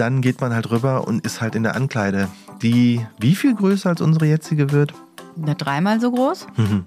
[0.00, 2.28] dann geht man halt rüber und ist halt in der Ankleide,
[2.62, 4.94] die wie viel größer als unsere jetzige wird?
[5.36, 6.46] Na, dreimal so groß?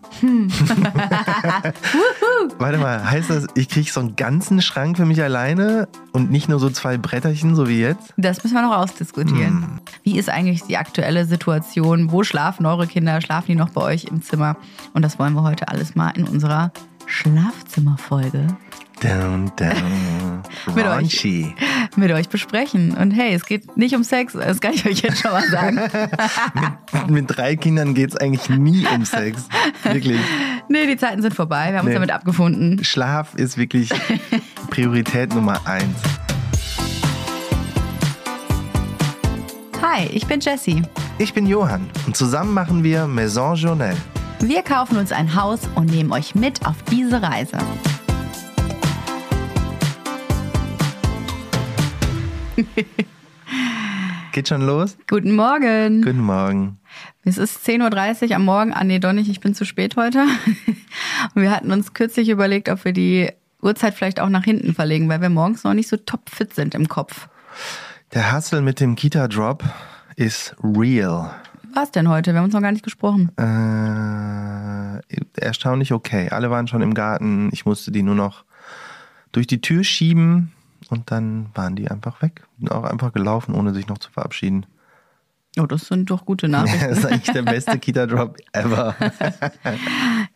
[2.58, 6.50] Warte mal, heißt das, ich kriege so einen ganzen Schrank für mich alleine und nicht
[6.50, 8.14] nur so zwei Bretterchen, so wie jetzt?
[8.18, 9.80] Das müssen wir noch ausdiskutieren.
[10.04, 12.12] Wie ist eigentlich die aktuelle Situation?
[12.12, 13.22] Wo schlafen eure Kinder?
[13.22, 14.58] Schlafen die noch bei euch im Zimmer?
[14.94, 16.72] Und das wollen wir heute alles mal in unserer
[17.06, 18.48] Schlafzimmerfolge
[19.04, 20.44] Down, down.
[20.76, 21.26] Mit euch.
[21.98, 22.94] Mit euch besprechen.
[22.96, 25.80] Und hey, es geht nicht um Sex, das kann ich euch jetzt schon mal sagen.
[27.10, 29.50] Mit drei Kindern geht es eigentlich nie um Sex.
[29.84, 30.22] Wirklich.
[30.70, 31.72] nee, die Zeiten sind vorbei.
[31.72, 31.94] Wir haben uns Nee.
[31.96, 32.82] damit abgefunden.
[32.84, 33.90] Schlaf ist wirklich
[34.70, 35.98] Priorität Nummer eins.
[39.82, 40.82] Hi, ich bin Jessie.
[41.18, 43.96] Ich bin Johann und zusammen machen wir Maison Journal.
[44.40, 47.58] Wir kaufen uns ein Haus und nehmen euch mit auf diese Reise.
[54.32, 54.98] Geht schon los?
[55.08, 56.02] Guten Morgen.
[56.02, 56.80] Guten Morgen.
[57.24, 58.74] Es ist 10.30 Uhr am Morgen.
[58.74, 59.30] Ah, nee, doch nicht.
[59.30, 60.26] Ich bin zu spät heute.
[61.36, 63.30] Und wir hatten uns kürzlich überlegt, ob wir die
[63.62, 66.88] Uhrzeit vielleicht auch nach hinten verlegen, weil wir morgens noch nicht so topfit sind im
[66.88, 67.28] Kopf.
[68.14, 69.64] Der Hustle mit dem Kita-Drop
[70.16, 71.34] ist real.
[71.74, 72.34] Was denn heute?
[72.34, 73.32] Wir haben uns noch gar nicht gesprochen.
[73.38, 75.02] Äh,
[75.40, 76.30] erstaunlich okay.
[76.30, 77.50] Alle waren schon im Garten.
[77.52, 78.46] Ich musste die nur noch
[79.32, 80.53] durch die Tür schieben
[80.90, 82.44] und dann waren die einfach weg.
[82.70, 84.66] Auch einfach gelaufen, ohne sich noch zu verabschieden.
[85.60, 86.90] Oh, das sind doch gute Nachrichten.
[86.90, 88.96] Das ist eigentlich der beste Kita-Drop ever.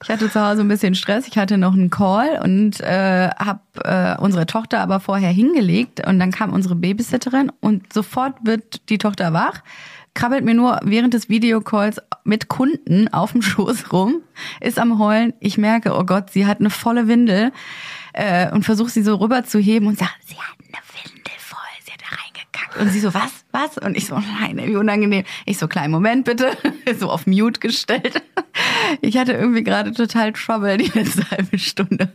[0.03, 1.27] Ich hatte zu Hause ein bisschen Stress.
[1.27, 6.05] Ich hatte noch einen Call und äh, habe äh, unsere Tochter aber vorher hingelegt.
[6.05, 9.63] Und dann kam unsere Babysitterin und sofort wird die Tochter wach,
[10.13, 14.21] krabbelt mir nur während des Videocalls mit Kunden auf dem Schoß rum,
[14.61, 15.33] ist am Heulen.
[15.39, 17.51] Ich merke, oh Gott, sie hat eine volle Windel
[18.17, 22.01] äh, und versucht sie so rüberzuheben und sagt, sie hat eine Windel voll, sie hat
[22.01, 22.77] da reingekackt.
[22.77, 23.77] Und sie so, was, was?
[23.77, 25.23] Und ich so, nein, wie unangenehm.
[25.45, 26.57] Ich so, kleinen Moment bitte,
[26.99, 28.23] so auf Mute gestellt.
[29.01, 32.11] Ich hatte irgendwie gerade total Trouble die letzte halbe Stunde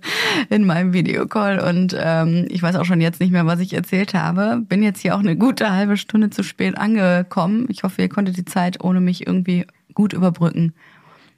[0.50, 4.14] in meinem Videocall und ähm, ich weiß auch schon jetzt nicht mehr, was ich erzählt
[4.14, 4.60] habe.
[4.60, 7.66] Bin jetzt hier auch eine gute halbe Stunde zu spät angekommen.
[7.68, 10.74] Ich hoffe, ihr konntet die Zeit ohne mich irgendwie gut überbrücken.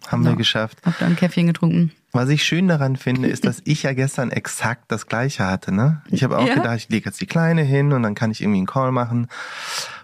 [0.06, 0.78] Haben wir geschafft.
[0.84, 1.92] Hab da ein Käffchen getrunken.
[2.14, 5.72] Was ich schön daran finde, ist, dass ich ja gestern exakt das Gleiche hatte.
[5.74, 6.00] Ne?
[6.10, 6.54] Ich habe auch Ja.
[6.54, 9.26] gedacht, ich lege jetzt die Kleine hin und dann kann ich irgendwie einen Call machen.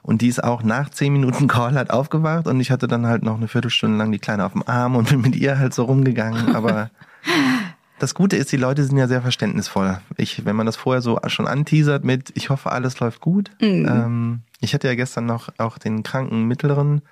[0.03, 3.23] Und die ist auch nach zehn Minuten Call halt aufgewacht und ich hatte dann halt
[3.23, 5.85] noch eine Viertelstunde lang die Kleine auf dem Arm und bin mit ihr halt so
[5.85, 6.57] rumgegangen.
[6.57, 6.91] Aber
[8.01, 10.01] das Gute ist, die Leute sind ja sehr verständnisvoll.
[10.17, 13.53] Ich, wenn man das vorher so schon anteasert mit, ich hoffe, alles läuft gut.
[13.61, 17.03] Ähm, ich hatte ja gestern noch auch den kranken Mittleren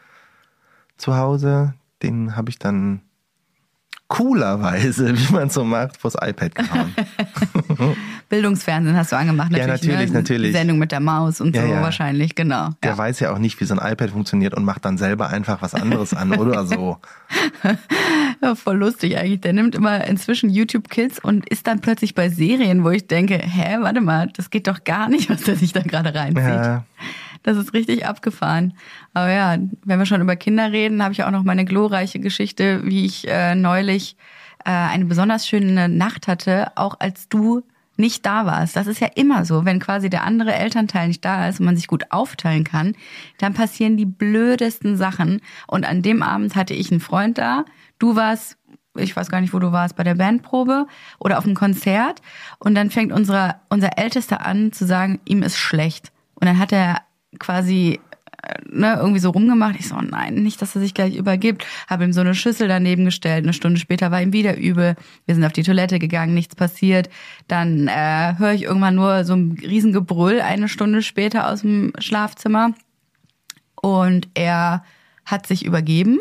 [0.96, 1.74] zu Hause.
[2.02, 3.02] Den habe ich dann
[4.08, 6.94] coolerweise, wie man so macht, vors iPad gehauen.
[8.28, 9.82] Bildungsfernsehen hast du angemacht, Ja, natürlich.
[9.88, 10.18] natürlich, ne?
[10.18, 10.52] natürlich.
[10.52, 11.82] Sendung mit der Maus und Ja, so ja.
[11.82, 12.70] wahrscheinlich, genau.
[12.82, 12.98] Der Ja.
[12.98, 15.74] weiß ja auch nicht, wie so ein iPad funktioniert und macht dann selber einfach was
[15.74, 16.98] anderes an oder so.
[18.42, 19.40] Ja, voll lustig eigentlich.
[19.40, 23.38] Der nimmt immer inzwischen YouTube Kids und ist dann plötzlich bei Serien, wo ich denke,
[23.38, 26.82] hä, warte mal, das geht doch gar nicht, was der sich da gerade reinzieht.
[27.42, 28.74] Das ist richtig abgefahren.
[29.14, 32.84] Aber ja, wenn wir schon über Kinder reden, habe ich auch noch meine glorreiche Geschichte,
[32.84, 34.16] wie ich äh, neulich
[34.64, 37.62] äh, eine besonders schöne Nacht hatte, auch als du
[37.96, 38.76] nicht da warst.
[38.76, 41.76] Das ist ja immer so, wenn quasi der andere Elternteil nicht da ist und man
[41.76, 42.94] sich gut aufteilen kann,
[43.38, 45.40] dann passieren die blödesten Sachen.
[45.66, 47.64] Und an dem Abend hatte ich einen Freund da,
[47.98, 48.56] du warst
[49.00, 50.86] ich weiß gar nicht, wo du warst, bei der Bandprobe
[51.18, 52.20] oder auf dem Konzert.
[52.58, 56.12] Und dann fängt unser, unser Ältester an zu sagen, ihm ist schlecht.
[56.34, 57.02] Und dann hat er
[57.38, 58.00] quasi
[58.42, 59.76] äh, ne, irgendwie so rumgemacht.
[59.78, 61.66] Ich so, oh nein, nicht, dass er sich gleich übergibt.
[61.88, 63.44] Habe ihm so eine Schüssel daneben gestellt.
[63.44, 64.96] Eine Stunde später war ihm wieder übel.
[65.26, 67.08] Wir sind auf die Toilette gegangen, nichts passiert.
[67.48, 72.74] Dann äh, höre ich irgendwann nur so ein Riesengebrüll eine Stunde später aus dem Schlafzimmer.
[73.80, 74.84] Und er
[75.24, 76.20] hat sich übergeben.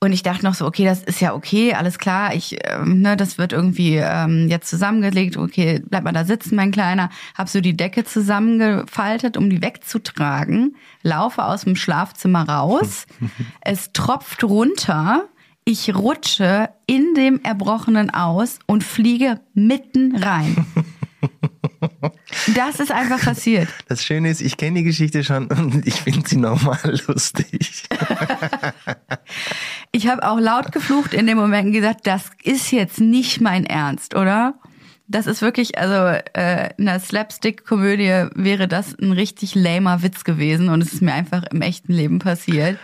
[0.00, 3.16] Und ich dachte noch so, okay, das ist ja okay, alles klar, ich, ähm, ne,
[3.16, 7.10] das wird irgendwie ähm, jetzt zusammengelegt, okay, bleib mal da sitzen, mein Kleiner.
[7.36, 13.06] Hab so die Decke zusammengefaltet, um die wegzutragen, laufe aus dem Schlafzimmer raus,
[13.60, 15.24] es tropft runter,
[15.64, 20.64] ich rutsche in dem Erbrochenen aus und fliege mitten rein.
[22.54, 23.68] Das ist einfach passiert.
[23.88, 27.84] Das Schöne ist, ich kenne die Geschichte schon und ich finde sie nochmal lustig.
[29.90, 33.64] Ich habe auch laut geflucht in dem Moment und gesagt, das ist jetzt nicht mein
[33.64, 34.54] Ernst, oder?
[35.06, 40.68] Das ist wirklich, also äh, in einer Slapstick-Komödie wäre das ein richtig lamer Witz gewesen
[40.68, 42.78] und es ist mir einfach im echten Leben passiert.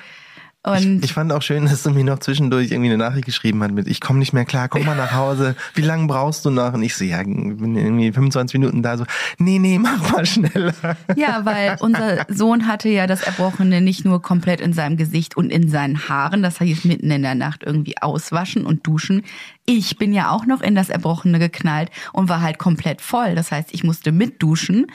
[0.67, 3.63] Und ich, ich fand auch schön, dass du mir noch zwischendurch irgendwie eine Nachricht geschrieben
[3.63, 6.51] hast mit, ich komme nicht mehr klar, komm mal nach Hause, wie lange brauchst du
[6.51, 6.73] noch?
[6.73, 9.05] Und ich so, ja, bin irgendwie 25 Minuten da, so,
[9.37, 10.73] nee, nee, mach mal schneller.
[11.17, 15.51] Ja, weil unser Sohn hatte ja das Erbrochene nicht nur komplett in seinem Gesicht und
[15.51, 19.23] in seinen Haaren, das heißt mitten in der Nacht irgendwie auswaschen und duschen.
[19.67, 23.35] Ich bin ja auch noch in das Erbrochene geknallt und war halt komplett voll.
[23.35, 24.87] Das heißt, ich musste mitduschen.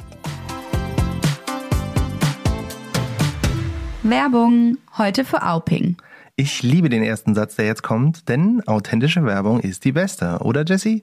[4.09, 5.97] Werbung heute für Auping.
[6.35, 10.65] Ich liebe den ersten Satz, der jetzt kommt, denn authentische Werbung ist die beste, oder
[10.65, 11.01] Jesse?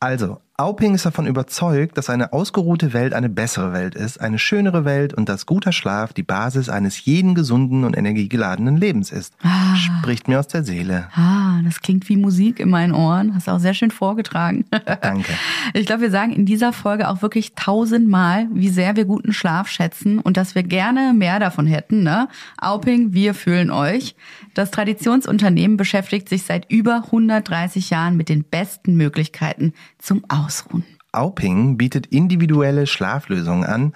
[0.00, 4.86] Also, Auping ist davon überzeugt, dass eine ausgeruhte Welt eine bessere Welt ist, eine schönere
[4.86, 9.34] Welt und dass guter Schlaf die Basis eines jeden gesunden und energiegeladenen Lebens ist.
[9.42, 9.76] Ah.
[9.76, 11.08] Spricht mir aus der Seele.
[11.14, 13.34] Ah, das klingt wie Musik in meinen Ohren.
[13.34, 14.64] Hast du auch sehr schön vorgetragen.
[15.02, 15.30] Danke.
[15.74, 19.68] Ich glaube, wir sagen in dieser Folge auch wirklich tausendmal, wie sehr wir guten Schlaf
[19.68, 22.02] schätzen und dass wir gerne mehr davon hätten.
[22.02, 22.28] Ne?
[22.56, 24.16] Auping, wir fühlen euch.
[24.54, 30.84] Das Traditionsunternehmen beschäftigt sich seit über 130 Jahren mit den besten Möglichkeiten zum Ausruhen.
[31.10, 33.94] Auping bietet individuelle Schlaflösungen an,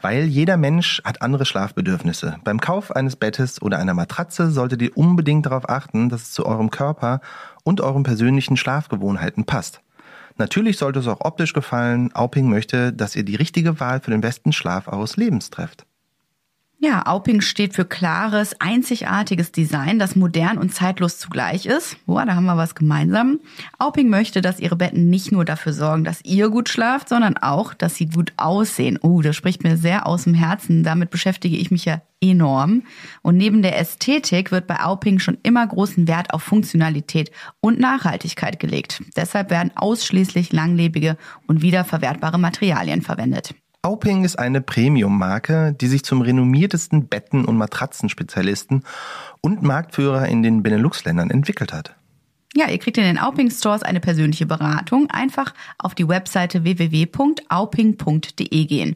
[0.00, 2.38] weil jeder Mensch hat andere Schlafbedürfnisse.
[2.44, 6.46] Beim Kauf eines Bettes oder einer Matratze solltet ihr unbedingt darauf achten, dass es zu
[6.46, 7.20] eurem Körper
[7.62, 9.80] und euren persönlichen Schlafgewohnheiten passt.
[10.38, 12.10] Natürlich sollte es auch optisch gefallen.
[12.14, 15.84] Auping möchte, dass ihr die richtige Wahl für den besten Schlaf eures Lebens trefft.
[16.84, 21.96] Ja, Auping steht für klares, einzigartiges Design, das modern und zeitlos zugleich ist.
[22.06, 23.38] Boah, da haben wir was gemeinsam.
[23.78, 27.72] Auping möchte, dass ihre Betten nicht nur dafür sorgen, dass ihr gut schlaft, sondern auch,
[27.72, 28.98] dass sie gut aussehen.
[29.00, 30.82] Oh, das spricht mir sehr aus dem Herzen.
[30.82, 32.82] Damit beschäftige ich mich ja enorm.
[33.22, 37.30] Und neben der Ästhetik wird bei Auping schon immer großen Wert auf Funktionalität
[37.60, 39.04] und Nachhaltigkeit gelegt.
[39.14, 43.54] Deshalb werden ausschließlich langlebige und wiederverwertbare Materialien verwendet.
[43.84, 48.84] Auping ist eine Premium-Marke, die sich zum renommiertesten Betten- und Matratzenspezialisten
[49.40, 51.96] und Marktführer in den Benelux-Ländern entwickelt hat.
[52.54, 55.10] Ja, ihr kriegt in den Auping Stores eine persönliche Beratung.
[55.10, 57.04] Einfach auf die Webseite www.auping.de
[58.66, 58.94] gehen.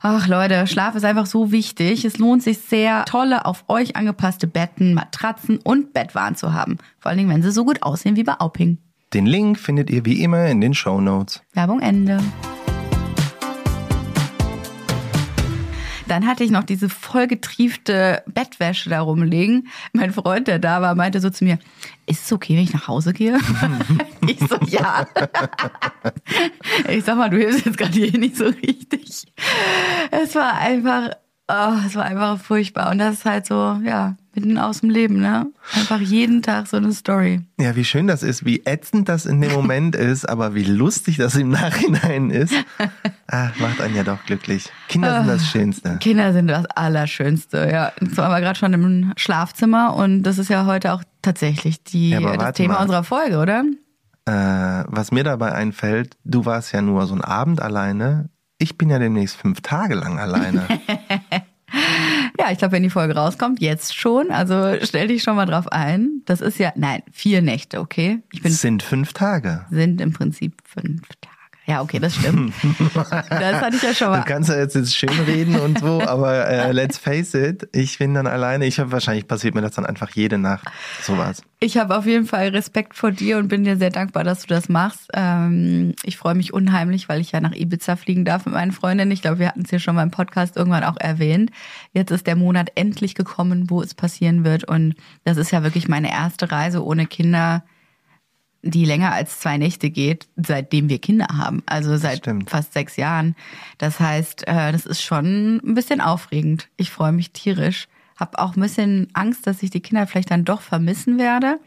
[0.00, 2.06] Ach Leute, Schlaf ist einfach so wichtig.
[2.06, 6.78] Es lohnt sich sehr, tolle, auf euch angepasste Betten, Matratzen und Bettwaren zu haben.
[7.00, 8.78] Vor allen Dingen, wenn sie so gut aussehen wie bei Auping.
[9.12, 11.42] Den Link findet ihr wie immer in den Show Notes.
[11.52, 12.18] Werbung Ende.
[16.08, 19.68] Dann hatte ich noch diese vollgetriefte Bettwäsche da rumliegen.
[19.92, 21.58] Mein Freund, der da war, meinte so zu mir,
[22.06, 23.38] ist es okay, wenn ich nach Hause gehe?
[24.26, 25.06] ich so, ja.
[26.88, 29.24] ich sag mal, du hilfst jetzt gerade hier nicht so richtig.
[30.10, 31.10] Es war einfach,
[31.48, 32.90] oh, es war einfach furchtbar.
[32.90, 35.46] Und das ist halt so, ja, mitten aus dem Leben, ne?
[35.74, 37.42] Einfach jeden Tag so eine Story.
[37.60, 41.16] Ja, wie schön das ist, wie ätzend das in dem Moment ist, aber wie lustig
[41.16, 42.54] das im Nachhinein ist.
[43.34, 44.68] Ah, macht einen ja doch glücklich.
[44.88, 45.96] Kinder sind das Schönste.
[46.00, 47.90] Kinder sind das Allerschönste, ja.
[47.98, 52.10] Jetzt waren wir gerade schon im Schlafzimmer und das ist ja heute auch tatsächlich die,
[52.10, 52.82] Ja, das Thema mal.
[52.82, 53.64] unserer Folge, oder?
[54.26, 58.28] Äh, was mir dabei einfällt, du warst ja nur so einen Abend alleine.
[58.58, 60.66] Ich bin ja demnächst fünf Tage lang alleine.
[62.38, 64.30] Ja, ich glaube, wenn die Folge rauskommt, jetzt schon.
[64.30, 66.22] Also stell dich schon mal drauf ein.
[66.24, 68.20] Das ist ja, nein, vier Nächte, okay?
[68.32, 69.66] Ich bin, Es sind fünf Tage.
[69.70, 71.21] sind im Prinzip fünf Tage.
[71.72, 72.52] Ja, okay, das stimmt.
[73.30, 74.24] das hatte ich ja schon Du mal.
[74.24, 78.12] kannst ja jetzt, jetzt schön reden und so, aber äh, let's face it, ich bin
[78.12, 78.66] dann alleine.
[78.66, 80.66] Ich habe wahrscheinlich passiert mir das dann einfach jede Nacht.
[81.00, 81.42] Sowas.
[81.60, 84.48] Ich habe auf jeden Fall Respekt vor dir und bin dir sehr dankbar, dass du
[84.48, 85.08] das machst.
[85.14, 89.10] Ähm, ich freue mich unheimlich, weil ich ja nach Ibiza fliegen darf mit meinen Freundinnen.
[89.12, 91.50] Ich glaube, wir hatten es hier schon mal im Podcast irgendwann auch erwähnt.
[91.94, 94.64] Jetzt ist der Monat endlich gekommen, wo es passieren wird.
[94.64, 94.94] Und
[95.24, 97.64] das ist ja wirklich meine erste Reise ohne Kinder,
[98.62, 101.62] die länger als zwei Nächte geht, seitdem wir Kinder haben.
[101.66, 102.48] Also seit Stimmt.
[102.48, 103.34] fast sechs Jahren.
[103.78, 106.68] Das heißt, äh, das ist schon ein bisschen aufregend.
[106.76, 107.88] Ich freue mich tierisch.
[108.16, 111.58] Hab auch ein bisschen Angst, dass ich die Kinder vielleicht dann doch vermissen werde.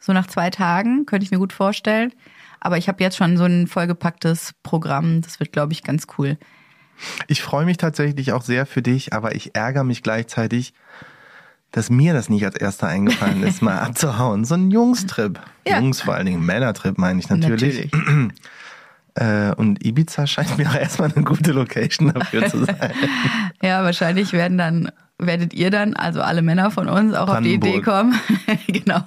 [0.00, 2.12] So nach zwei Tagen könnte ich mir gut vorstellen.
[2.58, 5.22] Aber ich habe jetzt schon so ein vollgepacktes Programm.
[5.22, 6.36] Das wird, glaube ich, ganz cool.
[7.28, 10.74] Ich freue mich tatsächlich auch sehr für dich, aber ich ärgere mich gleichzeitig,
[11.72, 14.44] dass mir das nicht als erster eingefallen ist, mal abzuhauen.
[14.44, 15.40] So ein Jungstrip.
[15.66, 15.78] Ja.
[15.78, 17.90] Jungs, vor allen Dingen Männertrip meine ich natürlich.
[19.16, 22.92] Äh, und Ibiza scheint mir auch erstmal eine gute Location dafür zu sein.
[23.60, 27.54] Ja, wahrscheinlich werden dann, werdet ihr dann, also alle Männer von uns, auch auf die
[27.54, 28.14] Idee kommen.
[28.68, 29.00] genau.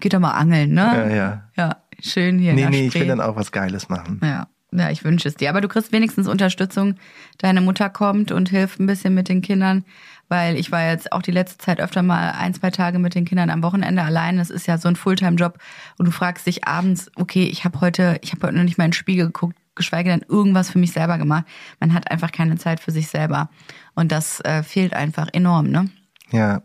[0.00, 0.82] Geht doch mal angeln, ne?
[0.82, 1.42] Ja, ja.
[1.56, 3.08] Ja, schön hier in Nee, nee, ich will Spree.
[3.08, 4.20] dann auch was Geiles machen.
[4.22, 5.48] Ja, ja, ich wünsche es dir.
[5.48, 6.96] Aber du kriegst wenigstens Unterstützung.
[7.38, 9.84] Deine Mutter kommt und hilft ein bisschen mit den Kindern,
[10.28, 13.24] weil ich war jetzt auch die letzte Zeit öfter mal ein, zwei Tage mit den
[13.24, 14.38] Kindern am Wochenende allein.
[14.38, 15.58] Das ist ja so ein Fulltime-Job
[15.98, 18.84] und du fragst dich abends, okay, ich habe heute, ich habe heute noch nicht mal
[18.84, 21.44] in den Spiegel geguckt, geschweige denn irgendwas für mich selber gemacht.
[21.80, 23.50] Man hat einfach keine Zeit für sich selber
[23.94, 25.90] und das äh, fehlt einfach enorm, ne?
[26.30, 26.62] Ja.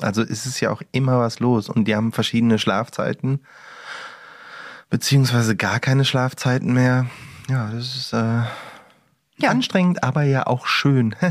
[0.00, 3.40] Also es ist ja auch immer was los und die haben verschiedene Schlafzeiten,
[4.90, 7.06] beziehungsweise gar keine Schlafzeiten mehr.
[7.48, 8.42] Ja, das ist äh,
[9.40, 9.50] Ja.
[9.50, 11.14] anstrengend, aber ja auch schön.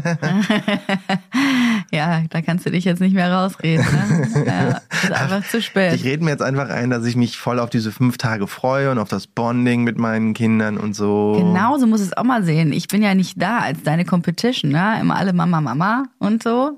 [1.92, 3.86] Ja, da kannst du dich jetzt nicht mehr rausreden.
[3.86, 4.46] Ne?
[4.46, 6.04] Ja, ist einfach zu Ich spät.
[6.04, 8.98] rede mir jetzt einfach ein, dass ich mich voll auf diese fünf Tage freue und
[9.00, 11.36] auf das Bonding mit meinen Kindern und so.
[11.38, 12.74] Genauso muss es auch mal sehen.
[12.74, 14.98] Ich bin ja nicht da als deine Competition, ne?
[15.00, 16.78] Immer alle Mama, Mama und so.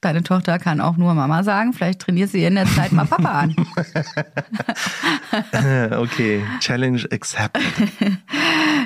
[0.00, 1.74] Deine Tochter kann auch nur Mama sagen.
[1.74, 3.54] Vielleicht trainiert sie in der Zeit mal Papa an.
[5.98, 7.62] okay, Challenge accepted.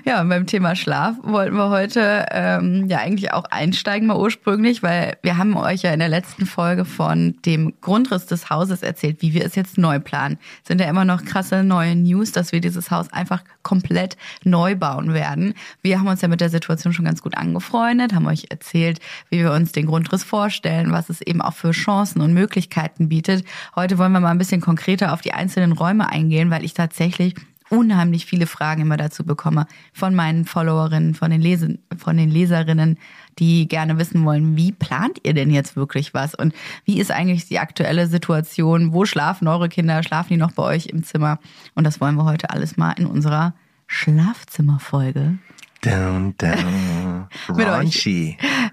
[0.07, 4.83] Ja, und beim Thema Schlaf wollten wir heute ähm, ja eigentlich auch einsteigen mal ursprünglich,
[4.83, 9.23] weil wir haben euch ja in der letzten Folge von dem Grundriss des Hauses erzählt,
[9.23, 10.39] wie wir es jetzt neu planen.
[10.63, 15.15] Sind ja immer noch krasse neue News, dass wir dieses Haus einfach komplett neu bauen
[15.15, 15.55] werden.
[15.81, 19.39] Wir haben uns ja mit der Situation schon ganz gut angefreundet, haben euch erzählt, wie
[19.39, 23.45] wir uns den Grundriss vorstellen, was es eben auch für Chancen und Möglichkeiten bietet.
[23.75, 27.35] Heute wollen wir mal ein bisschen konkreter auf die einzelnen Räume eingehen, weil ich tatsächlich
[27.71, 32.99] unheimlich viele Fragen immer dazu bekomme von meinen Followerinnen, von den, Lesen, von den Leserinnen,
[33.39, 36.35] die gerne wissen wollen, wie plant ihr denn jetzt wirklich was?
[36.35, 40.63] Und wie ist eigentlich die aktuelle Situation, wo schlafen eure Kinder, schlafen die noch bei
[40.63, 41.39] euch im Zimmer?
[41.75, 43.55] Und das wollen wir heute alles mal in unserer
[43.87, 45.39] Schlafzimmerfolge
[45.85, 47.29] Down, down.
[47.57, 48.09] Mit euch.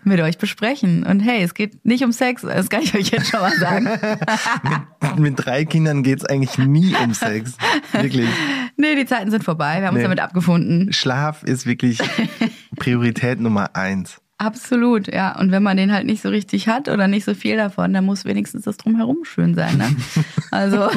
[0.03, 1.03] Mit euch besprechen.
[1.03, 3.89] Und hey, es geht nicht um Sex, das kann ich euch jetzt schon mal sagen.
[5.17, 7.57] Mit drei Kindern geht's eigentlich nie um Sex.
[7.91, 8.29] Wirklich.
[8.77, 10.03] nee, die Zeiten sind vorbei, wir haben uns Nee.
[10.03, 10.93] damit abgefunden.
[10.93, 11.99] Schlaf ist wirklich
[12.77, 14.21] Priorität Nummer eins.
[14.37, 15.37] Absolut, ja.
[15.37, 18.05] Und wenn man den halt nicht so richtig hat oder nicht so viel davon, dann
[18.05, 19.77] muss wenigstens das drumherum schön sein.
[19.77, 19.95] Ne?
[20.49, 20.89] Also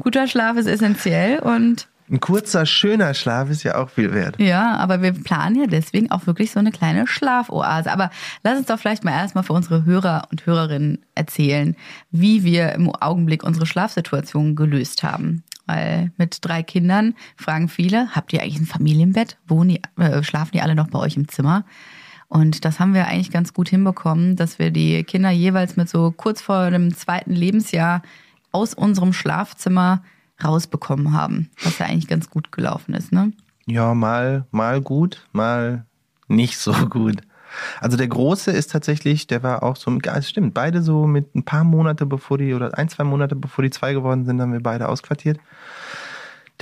[0.00, 4.38] guter Schlaf ist essentiell und Ein kurzer, schöner Schlaf ist ja auch viel wert.
[4.38, 7.90] ja, aber wir planen ja deswegen auch wirklich so eine kleine Schlafoase.
[7.90, 8.10] Aber
[8.42, 11.76] lass uns doch vielleicht mal erstmal für unsere Hörer und Hörerinnen erzählen,
[12.10, 15.44] wie wir im Augenblick unsere Schlafsituation gelöst haben.
[15.66, 19.38] Weil mit drei Kindern fragen viele, habt ihr eigentlich ein Familienbett?
[19.46, 21.64] Wohnen die, äh, schlafen die alle noch bei euch im Zimmer?
[22.28, 26.10] Und das haben wir eigentlich ganz gut hinbekommen, dass wir die Kinder jeweils mit so
[26.10, 28.02] kurz vor dem zweiten Lebensjahr
[28.52, 30.02] aus unserem Schlafzimmer
[30.42, 31.50] rausbekommen haben.
[31.62, 33.32] Was ja eigentlich ganz gut gelaufen ist, ne?
[33.66, 35.86] Ja, mal, mal gut, mal
[36.28, 37.22] nicht so gut.
[37.80, 41.44] Also der Große ist tatsächlich, der war auch so, es stimmt, beide so mit ein
[41.44, 44.62] paar Monate bevor die, oder ein, zwei Monate bevor die zwei geworden sind, haben wir
[44.62, 45.38] beide ausquartiert.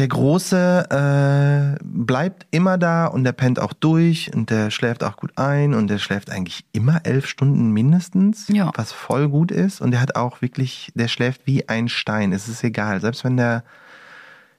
[0.03, 5.15] Der Große äh, bleibt immer da und der pennt auch durch und der schläft auch
[5.17, 8.73] gut ein und der schläft eigentlich immer elf Stunden mindestens, Ja.
[8.75, 9.81] was voll gut ist.
[9.81, 12.33] Und der hat auch wirklich, der schläft wie ein Stein.
[12.33, 13.63] Es ist egal, selbst wenn der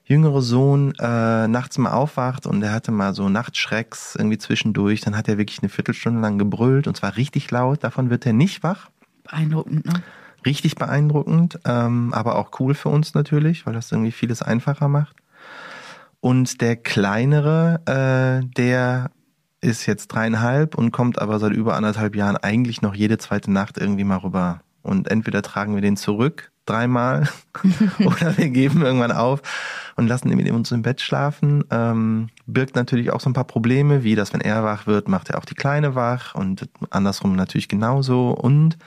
[0.06, 5.14] jüngere Sohn äh, nachts mal aufwacht und der hatte mal so Nachtschrecks irgendwie zwischendurch, dann
[5.14, 7.84] hat er wirklich eine Viertelstunde lang gebrüllt und zwar richtig laut.
[7.84, 8.88] Davon wird er nicht wach.
[9.24, 9.92] Beeindruckend, ne?
[10.46, 15.16] Richtig beeindruckend, ähm, aber auch cool für uns natürlich, weil das irgendwie vieles einfacher macht.
[16.24, 19.10] Und der kleinere, äh, der
[19.60, 23.76] ist jetzt dreieinhalb und kommt aber seit über anderthalb Jahren eigentlich noch jede zweite Nacht
[23.76, 24.62] irgendwie mal rüber.
[24.80, 27.28] Und entweder tragen wir den zurück dreimal
[27.98, 29.42] oder wir geben irgendwann auf
[29.96, 31.62] und lassen ihn mit uns im Bett schlafen.
[31.70, 35.28] Ähm, birgt natürlich auch so ein paar Probleme, wie dass wenn er wach wird, macht
[35.28, 38.30] er auch die Kleine wach und andersrum natürlich genauso.
[38.30, 38.78] Und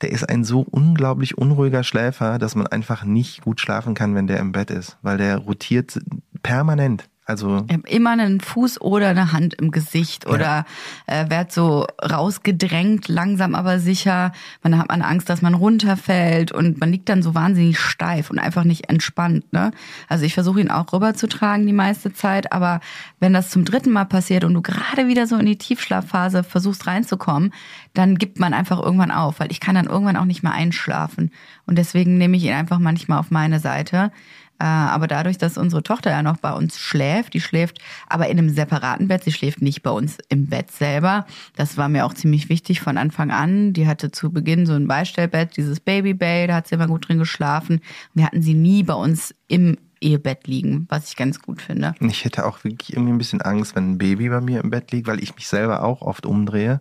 [0.00, 4.26] der ist ein so unglaublich unruhiger Schläfer, dass man einfach nicht gut schlafen kann, wenn
[4.26, 5.98] der im Bett ist, weil der rotiert
[6.42, 7.08] permanent.
[7.28, 10.64] Also Ich habe immer einen Fuß oder eine Hand im Gesicht oder
[11.06, 14.32] äh, werd so rausgedrängt, langsam aber sicher.
[14.62, 18.38] Man hat man Angst, dass man runterfällt und man liegt dann so wahnsinnig steif und
[18.38, 19.52] einfach nicht entspannt.
[19.52, 19.72] Ne?
[20.08, 22.80] Also ich versuche ihn auch rüberzutragen die meiste Zeit, aber
[23.20, 26.86] wenn das zum dritten Mal passiert und du gerade wieder so in die Tiefschlafphase versuchst
[26.86, 27.52] reinzukommen,
[27.92, 31.30] dann gibt man einfach irgendwann auf, weil ich kann dann irgendwann auch nicht mehr einschlafen.
[31.66, 34.12] Und deswegen nehme ich ihn einfach manchmal auf meine Seite.
[34.58, 38.38] Äh, Aber dadurch, dass unsere Tochter ja noch bei uns schläft, die schläft aber in
[38.38, 41.26] einem separaten Bett, sie schläft nicht bei uns im Bett selber.
[41.56, 43.72] Das war mir auch ziemlich wichtig von Anfang an.
[43.72, 47.08] Die hatte zu Beginn so ein Beistellbett, dieses Baby Bay, da hat sie immer gut
[47.08, 47.80] drin geschlafen.
[48.14, 51.94] Wir hatten sie nie bei uns im Ehebett liegen, was ich ganz gut finde.
[52.00, 54.92] ich hätte auch wirklich irgendwie ein bisschen Angst, wenn ein Baby bei mir im Bett
[54.92, 56.80] liegt, weil ich mich selber auch oft umdrehe.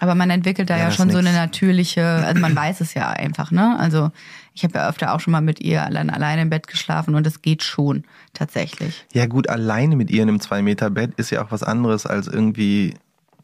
[0.00, 3.10] Aber man entwickelt da Ja, ja, schon so eine natürliche, also man weiß es ja
[3.10, 3.76] einfach, ne?
[3.78, 4.10] Also
[4.54, 7.26] ich habe ja öfter auch schon mal mit ihr allein, alleine im Bett geschlafen und
[7.26, 9.04] es geht schon tatsächlich.
[9.12, 12.06] Ja gut, alleine mit ihr in einem zwei Meter Bett ist ja auch was anderes
[12.06, 12.94] als irgendwie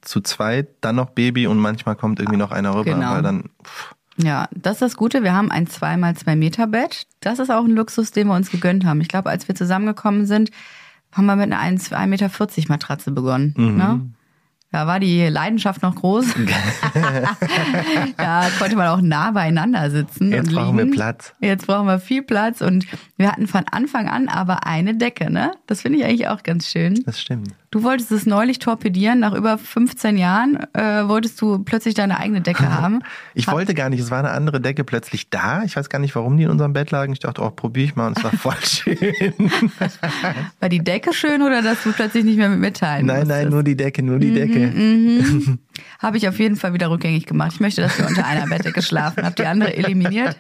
[0.03, 3.13] zu zweit, dann noch Baby und manchmal kommt irgendwie noch einer rüber, Genau.
[3.13, 5.23] weil dann pff, Ja, das ist das Gute.
[5.25, 7.07] Wir haben ein 2x2 Meter Bett.
[7.21, 9.01] Das ist auch ein Luxus, den wir uns gegönnt haben.
[9.01, 10.51] Ich glaube, als wir zusammengekommen sind,
[11.13, 12.31] haben wir mit einer 1,40 Meter
[12.69, 13.55] Matratze begonnen.
[13.57, 14.01] Ne?
[14.75, 16.35] Da war die Leidenschaft noch groß.
[18.17, 20.33] da konnte man auch nah beieinander sitzen.
[20.33, 21.33] Jetzt brauchen wir Platz.
[21.39, 22.85] Jetzt brauchen wir viel Platz und
[23.17, 25.53] wir hatten von Anfang an aber eine Decke, ne?
[25.69, 27.05] Das finde ich eigentlich auch ganz schön.
[27.07, 27.55] Das stimmt.
[27.75, 29.19] Du wolltest es neulich torpedieren.
[29.19, 33.01] Nach über 15 Jahren äh, wolltest du plötzlich deine eigene Decke haben.
[33.35, 35.65] Ich wollte gar nicht, es war eine andere Decke plötzlich da.
[35.65, 37.13] Ich weiß gar nicht, warum die in unserem Bett lagen.
[37.13, 38.97] Ich dachte, oh, probiere ich mal und es war voll schön.
[40.61, 43.27] War die Decke schön oder dass du plötzlich nicht mehr mit mir teilen nein, nein,
[43.27, 43.51] musstest?
[43.51, 45.59] nur die Decke, nur die Mhm, Decke.
[45.99, 47.55] Habe ich auf jeden Fall wieder rückgängig gemacht.
[47.55, 49.25] Ich möchte, dass wir unter einer Bettdecke schlafen.
[49.25, 50.37] Hab die andere eliminiert.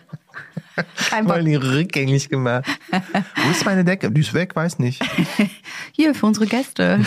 [1.10, 1.36] Kein Bock.
[1.36, 2.64] Mal die rückgängig gemacht.
[2.90, 4.10] Wo ist meine Decke?
[4.10, 5.02] Die ist weg, weiß nicht.
[5.92, 7.00] Hier für unsere Gäste.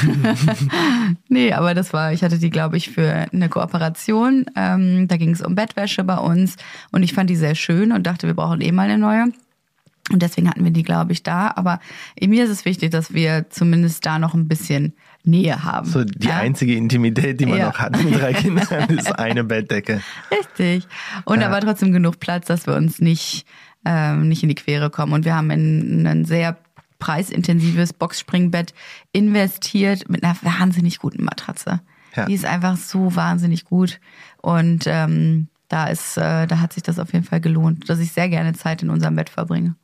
[1.30, 4.46] nee, aber das war, ich hatte die, glaube ich, für eine Kooperation.
[4.56, 6.56] Ähm, da ging es um Bettwäsche bei uns
[6.92, 9.26] und ich fand die sehr schön und dachte, wir brauchen eh mal eine neue.
[10.12, 11.52] Und deswegen hatten wir die, glaube ich, da.
[11.56, 11.80] Aber
[12.22, 14.94] mir ist es wichtig, dass wir zumindest da noch ein bisschen
[15.28, 15.88] Nähe haben.
[15.88, 16.38] So die Ja?
[16.38, 17.68] einzige Intimität, die man Ja.
[17.68, 20.02] noch hat mit drei Kindern, ist eine Bettdecke.
[20.32, 20.88] Richtig.
[21.26, 23.46] Und da war trotzdem genug Platz, dass wir uns nicht,
[23.86, 25.14] ähm, nicht in die Quere kommen.
[25.14, 26.58] Und wir haben in ein sehr
[27.00, 28.74] preisintensives Boxspringbett
[29.12, 31.82] investiert mit einer wahnsinnig guten Matratze.
[32.16, 32.26] Ja.
[32.26, 34.00] Die ist einfach so wahnsinnig gut.
[34.42, 38.12] Und ähm, da ist, äh, da hat sich das auf jeden Fall gelohnt, dass ich
[38.14, 39.76] sehr gerne Zeit in unserem Bett verbringe.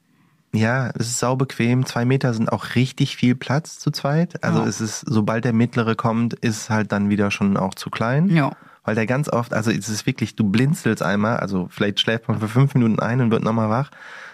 [0.54, 1.86] Ja, es ist sau bequem.
[1.86, 4.44] Zwei Meter sind auch richtig viel Platz zu zweit.
[4.44, 4.68] Also Ja.
[4.68, 8.28] es ist, sobald der mittlere kommt, ist halt dann wieder schon auch zu klein.
[8.30, 8.52] Ja.
[8.86, 12.40] Weil der ganz oft, also es ist wirklich, du blinzelst einmal, also vielleicht schläft man
[12.40, 13.90] für fünf Minuten ein und wird nochmal wach,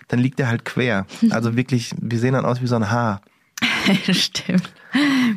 [0.08, 1.06] dann liegt der halt quer.
[1.30, 3.22] Also wirklich, wir sehen dann aus wie so ein Haar.
[4.12, 4.74] Stimmt.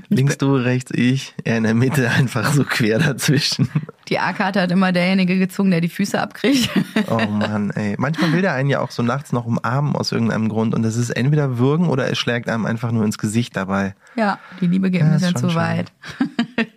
[0.09, 3.69] Links du, rechts ich, er in der Mitte einfach so quer dazwischen.
[4.09, 6.71] Die A-Karte hat immer derjenige gezogen, der die Füße abkriegt.
[7.09, 7.95] Oh Mann, ey.
[7.99, 10.97] Manchmal will der einen ja auch so nachts noch umarmen aus irgendeinem Grund und das
[10.97, 13.95] ist entweder würgen oder es schlägt einem einfach nur ins Gesicht dabei.
[14.15, 15.57] Ja, die Liebe geht Ja, ein bisschen zu schön.
[15.61, 15.93] weit.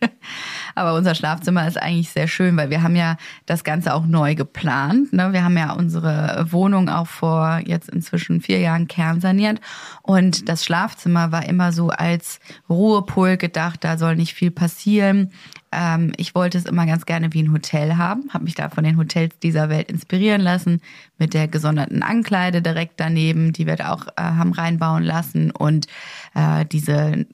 [0.75, 3.15] Aber unser Schlafzimmer ist eigentlich sehr schön, weil wir haben ja
[3.45, 5.13] das Ganze auch neu geplant.
[5.13, 5.31] Ne?
[5.31, 9.61] Wir haben ja unsere Wohnung auch vor jetzt inzwischen vier Jahren kernsaniert.
[10.01, 12.39] Und das Schlafzimmer war immer so als
[12.69, 15.31] Ruhepol gedacht, da soll nicht viel passieren.
[15.75, 18.83] Ähm, ich wollte es immer ganz gerne wie ein Hotel haben, habe mich da von
[18.83, 20.81] den Hotels dieser Welt inspirieren lassen,
[21.17, 25.87] mit der gesonderten Ankleide direkt daneben, die wir da auch äh, haben reinbauen lassen und
[26.33, 27.25] äh, diese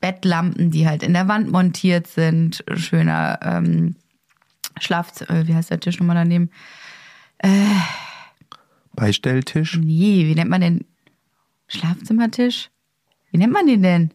[0.00, 3.96] Bettlampen, die halt in der Wand montiert sind, schöner ähm,
[4.78, 6.50] Schlaf, äh, wie heißt der Tisch nochmal daneben?
[8.92, 9.78] Beistelltisch.
[9.78, 10.84] Nee, wie nennt man den
[11.68, 12.70] Schlafzimmertisch?
[13.30, 14.10] Wie nennt man den denn?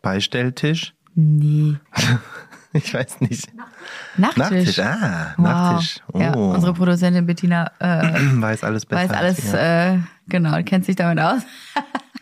[0.00, 0.94] Beistelltisch.
[1.14, 1.76] Nee,
[2.74, 3.48] Ich weiß nicht.
[4.16, 4.38] Nachttisch.
[4.38, 5.46] Nachttisch, ah, Wow.
[5.46, 6.00] Nachttisch.
[6.12, 6.20] Oh.
[6.20, 9.08] Ja, unsere Produzentin Bettina äh, weiß alles besser.
[9.08, 9.60] weiß alles, wir.
[9.60, 11.42] äh, genau, kennt sich damit aus.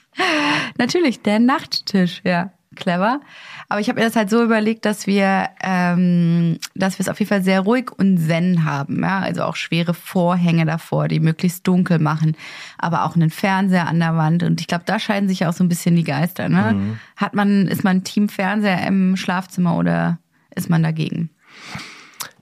[0.79, 3.21] Natürlich, der Nachttisch, ja, clever.
[3.69, 7.19] Aber ich habe mir das halt so überlegt, dass wir, ähm, dass wir es auf
[7.19, 11.67] jeden Fall sehr ruhig und zen haben, ja, also auch schwere Vorhänge davor, die möglichst
[11.67, 12.37] dunkel machen,
[12.79, 14.43] aber auch einen Fernseher an der Wand.
[14.45, 16.49] Und ich glaube, da scheiden sich ja auch so ein bisschen die Geister.
[16.49, 16.75] Ne?
[16.75, 17.01] Mhm.
[17.17, 20.19] Hat man, ist man Team Fernseher im Schlafzimmer oder
[20.57, 21.31] ist man dagegen?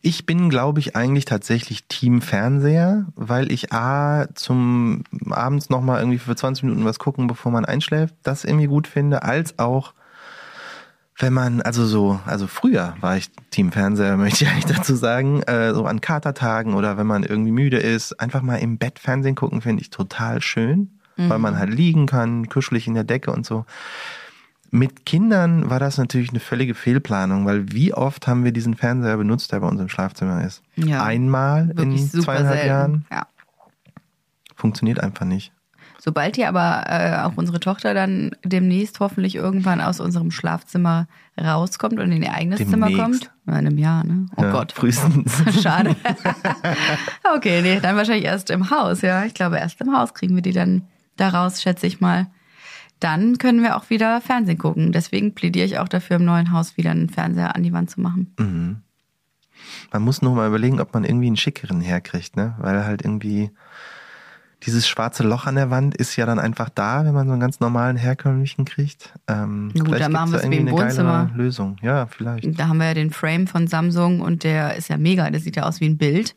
[0.07, 6.19] Ich bin, glaube ich, eigentlich tatsächlich Team Fernseher, weil ich A, zum abends nochmal irgendwie
[6.19, 9.95] für 20 Minuten was gucken, bevor man einschläft, das irgendwie gut finde, als auch,
[11.19, 15.43] wenn man, also so, also früher war ich Team Fernseher, möchte ich eigentlich dazu sagen,
[15.45, 19.35] äh, so an Katertagen oder wenn man irgendwie müde ist, einfach mal im Bett Fernsehen
[19.35, 23.47] gucken, finde ich total schön, weil man halt liegen kann, kuschelig in der Decke und
[23.47, 23.65] so.
[24.75, 29.17] Mit Kindern war das natürlich eine völlige Fehlplanung, weil wie oft haben wir diesen Fernseher
[29.17, 30.63] benutzt, der bei uns im Schlafzimmer ist?
[30.75, 32.67] Ja, Einmal in zweieinhalb selten.
[32.67, 33.07] Jahren?
[33.09, 33.29] Ja.
[34.57, 35.53] Funktioniert einfach nicht.
[36.01, 41.07] Sobald hier aber äh, auch unsere Tochter dann demnächst hoffentlich irgendwann aus unserem Schlafzimmer
[41.41, 43.01] rauskommt und in ihr eigenes Zimmer Demnächst.
[43.01, 43.31] kommt.
[43.47, 44.27] Ja, in einem Jahr, ne?
[44.35, 44.73] Oh ja, Gott.
[44.73, 45.41] Frühestens.
[45.63, 45.95] Schade.
[47.37, 49.25] okay, nee, dann wahrscheinlich erst im Haus, ja.
[49.25, 50.83] Ich glaube, erst im Haus kriegen wir die dann
[51.17, 52.27] da raus, schätze ich mal.
[53.05, 54.91] Dann können wir auch wieder Fernsehen gucken.
[54.91, 58.01] Deswegen plädiere ich auch dafür, im neuen Haus wieder einen Fernseher an die Wand zu
[58.01, 58.83] machen.
[59.93, 62.55] Man muss nur mal überlegen, ob man irgendwie einen schickeren herkriegt, ne?
[62.59, 63.51] Weil halt irgendwie
[64.65, 67.43] dieses schwarze Loch an der Wand ist ja dann einfach da, wenn man so einen
[67.43, 69.13] ganz normalen herkömmlichen kriegt.
[69.29, 71.31] Ähm, Na gut, vielleicht dann machen wir es wie im Wohnzimmer.
[71.35, 71.77] Lösung.
[71.83, 72.59] Ja, vielleicht.
[72.59, 75.29] Da haben wir ja den Frame von Samsung und der ist ja mega.
[75.29, 76.35] Der sieht ja aus wie ein Bild.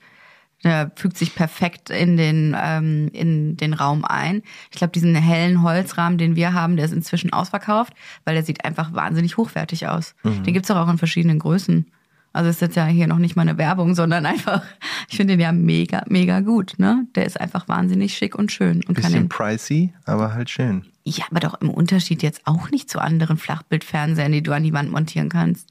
[0.63, 4.41] Der fügt sich perfekt in den, ähm, in den Raum ein.
[4.71, 7.93] Ich glaube, diesen hellen Holzrahmen, den wir haben, der ist inzwischen ausverkauft,
[8.25, 10.15] weil der sieht einfach wahnsinnig hochwertig aus.
[10.23, 10.43] Mhm.
[10.43, 11.85] Den gibt's doch auch in verschiedenen Größen.
[12.33, 14.63] Also ist jetzt ja hier noch nicht mal eine Werbung, sondern einfach,
[15.09, 16.73] ich finde den ja mega, mega gut.
[16.77, 17.07] Ne?
[17.15, 18.83] Der ist einfach wahnsinnig schick und schön.
[18.87, 20.85] Und Bisschen den, pricey, aber halt schön.
[21.03, 24.73] ja, aber doch im Unterschied jetzt auch nicht zu anderen Flachbildfernsehern, die du an die
[24.73, 25.69] Wand montieren kannst.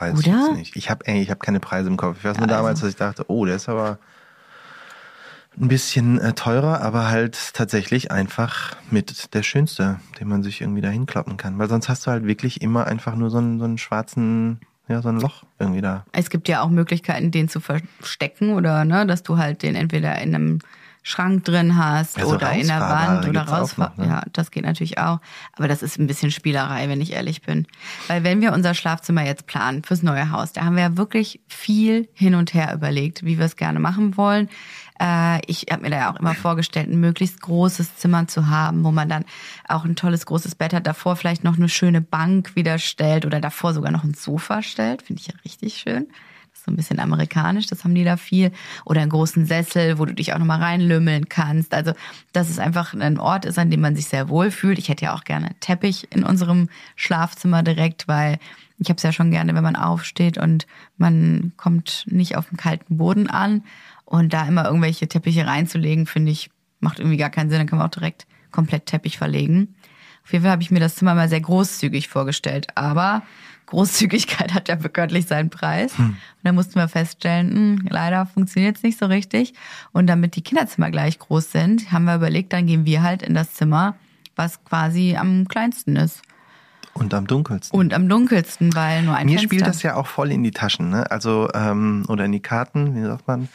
[0.00, 0.46] Weiß ich Oder?
[0.48, 0.76] jetzt nicht.
[0.76, 2.16] Ich habe ich hab keine Preise im Kopf.
[2.18, 3.98] Ich weiß nur Ja, damals, also- dass ich dachte, oh, der ist aber
[5.60, 10.80] ein bisschen äh, teurer, aber halt tatsächlich einfach mit der schönste, den man sich irgendwie
[10.80, 11.58] da hinkloppen kann.
[11.58, 15.02] Weil sonst hast du halt wirklich immer einfach nur so einen, so einen schwarzen, ja,
[15.02, 16.04] so ein Loch irgendwie da.
[16.12, 20.20] Es gibt ja auch Möglichkeiten, den zu verstecken oder ne, dass du halt den entweder
[20.22, 20.58] in einem
[21.02, 23.92] Schrank drin hast Ja, so oder in der Wand oder rausfahren.
[23.96, 24.06] ne?
[24.06, 25.20] Ja, das geht natürlich auch.
[25.56, 27.66] Aber das ist ein bisschen Spielerei, wenn ich ehrlich bin.
[28.08, 31.40] Weil wenn wir unser Schlafzimmer jetzt planen fürs neue Haus, da haben wir ja wirklich
[31.46, 34.48] viel hin und her überlegt, wie wir es gerne machen wollen.
[35.00, 38.84] Äh, ich habe mir da ja auch immer vorgestellt, ein möglichst großes Zimmer zu haben,
[38.84, 39.24] wo man dann
[39.66, 43.40] auch ein tolles großes Bett hat, davor vielleicht noch eine schöne Bank wieder stellt oder
[43.40, 45.00] davor sogar noch ein Sofa stellt.
[45.02, 46.08] Finde ich ja richtig schön.
[46.70, 48.52] Ein bisschen amerikanisch, das haben die da viel.
[48.84, 51.74] Oder einen großen Sessel, wo du dich auch nochmal reinlümmeln kannst.
[51.74, 51.92] Also,
[52.32, 54.78] dass es einfach ein Ort ist, an dem man sich sehr wohl fühlt.
[54.78, 58.38] Ich hätte ja auch gerne Teppich in unserem Schlafzimmer direkt, weil
[58.78, 62.56] ich habe es ja schon gerne, wenn man aufsteht und man kommt nicht auf dem
[62.56, 63.62] kalten Boden an.
[64.06, 67.58] Und da immer irgendwelche Teppiche reinzulegen, finde ich, macht irgendwie gar keinen Sinn.
[67.58, 69.74] Dann kann man auch direkt komplett Teppich verlegen.
[70.24, 72.68] Auf jeden Fall habe ich mir das Zimmer mal sehr großzügig vorgestellt.
[72.76, 73.22] Aber
[73.70, 75.98] Großzügigkeit hat ja bekanntlich seinen Preis.
[75.98, 79.54] Und da mussten wir feststellen, hm, leider funktioniert es nicht so richtig.
[79.92, 83.34] Und damit die Kinderzimmer gleich groß sind, haben wir überlegt, dann gehen wir halt in
[83.34, 83.94] das Zimmer,
[84.36, 86.22] was quasi am kleinsten ist.
[86.94, 87.78] Und am dunkelsten.
[87.78, 89.46] Und am dunkelsten, weil nur ein Mir Fenster.
[89.46, 91.08] spielt das ja auch voll in die Taschen, ne?
[91.10, 93.48] Also, ähm, oder in die Karten, wie sagt man?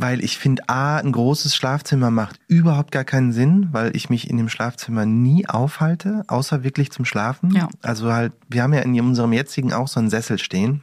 [0.00, 4.30] Weil ich finde, A, ein großes Schlafzimmer macht überhaupt gar keinen Sinn, weil ich mich
[4.30, 7.50] in dem Schlafzimmer nie aufhalte, außer wirklich zum Schlafen.
[7.50, 7.68] Ja.
[7.82, 10.82] Also halt, wir haben ja in unserem jetzigen auch so einen Sessel stehen.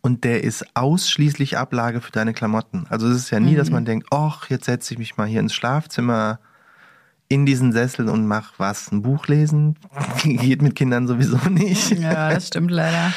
[0.00, 2.84] Und der ist ausschließlich Ablage für deine Klamotten.
[2.90, 3.74] Also es ist ja nie, dass Mhm.
[3.74, 6.40] man denkt, ach, jetzt setze ich mich mal hier ins Schlafzimmer
[7.28, 9.76] in diesen Sessel und mach was, ein Buch lesen.
[10.24, 11.92] Geht mit Kindern sowieso nicht.
[11.92, 13.12] Ja, das stimmt leider.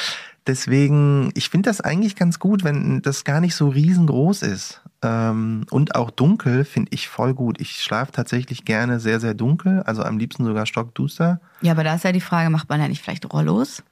[0.48, 4.80] Deswegen, ich finde das eigentlich ganz gut, wenn das gar nicht so riesengroß ist.
[5.02, 7.60] Ähm, und auch dunkel finde ich voll gut.
[7.60, 11.40] Ich schlafe tatsächlich gerne sehr, sehr dunkel, also am liebsten sogar stockduster.
[11.60, 13.82] Ja, aber da ist ja die Frage, macht man ja nicht vielleicht Rollos?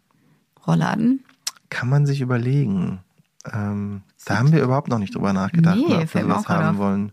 [0.67, 1.23] Rollladen?
[1.69, 3.01] Kann man sich überlegen.
[3.53, 6.77] Ähm, da haben wir überhaupt noch nicht drüber nachgedacht, Nee, ne, ob wir das haben
[6.77, 6.79] auf.
[6.79, 7.13] wollen.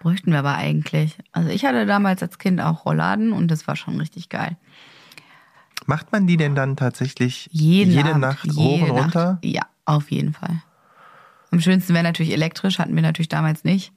[0.00, 1.16] Bräuchten wir aber eigentlich.
[1.32, 4.56] Also ich hatte damals als Kind auch Rollladen und das war schon richtig geil.
[5.90, 9.32] Macht man die denn dann tatsächlich Jeden jede Abend, Nacht hoch jede und runter?
[9.32, 9.44] Nacht.
[9.44, 10.62] Ja, auf jeden Fall.
[11.50, 13.92] Am schönsten wäre natürlich elektrisch, hatten wir natürlich damals nicht.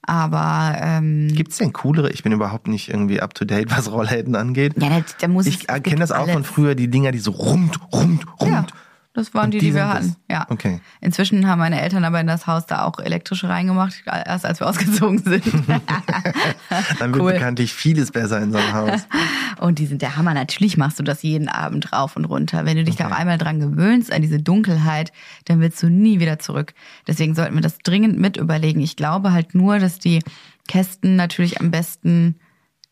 [0.00, 2.10] Aber ähm, Gibt's denn coolere?
[2.12, 4.80] Ich bin überhaupt nicht irgendwie up to date, was Rollläden angeht.
[4.80, 6.46] ja, da, da muss ich es, es kenne das gibt auch von alles.
[6.46, 8.50] früher, die Dinger, die so rund, rund, rund.
[8.50, 8.66] Ja,
[9.14, 10.16] das waren die, die die, wir hatten.
[10.28, 10.36] das?
[10.36, 10.46] Ja.
[10.48, 10.80] Okay.
[11.00, 14.66] Inzwischen haben meine Eltern aber in das Haus da auch elektrische reingemacht, erst als wir
[14.68, 15.44] ausgezogen sind.
[16.98, 17.32] Dann wird Cool.
[17.32, 19.08] bekanntlich vieles besser in so einem Haus.
[19.60, 20.34] Und die sind der Hammer.
[20.34, 22.64] Natürlich machst du das jeden Abend rauf und runter.
[22.64, 23.14] Wenn du dich da Okay.
[23.14, 25.12] auch einmal dran gewöhnst, an diese Dunkelheit,
[25.46, 26.74] dann willst du nie wieder zurück.
[27.08, 28.80] Deswegen sollten wir das dringend mit überlegen.
[28.80, 30.22] Ich glaube halt nur, dass die
[30.68, 32.36] Kästen natürlich am besten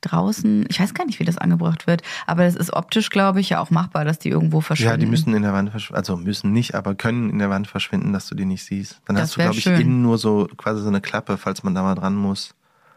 [0.07, 3.51] draußen, ich weiß gar nicht, wie das angebracht wird, aber das ist optisch, glaube ich,
[3.51, 4.93] ja auch machbar, dass die irgendwo verschwinden.
[4.93, 7.67] Ja, die müssen in der Wand verschwinden, also müssen nicht, aber können in der Wand
[7.69, 9.01] verschwinden, dass du die nicht siehst.
[9.07, 9.81] Dann Das hast du, glaube ich, schön.
[9.81, 12.55] innen nur so quasi so eine Klappe, falls man da mal dran muss.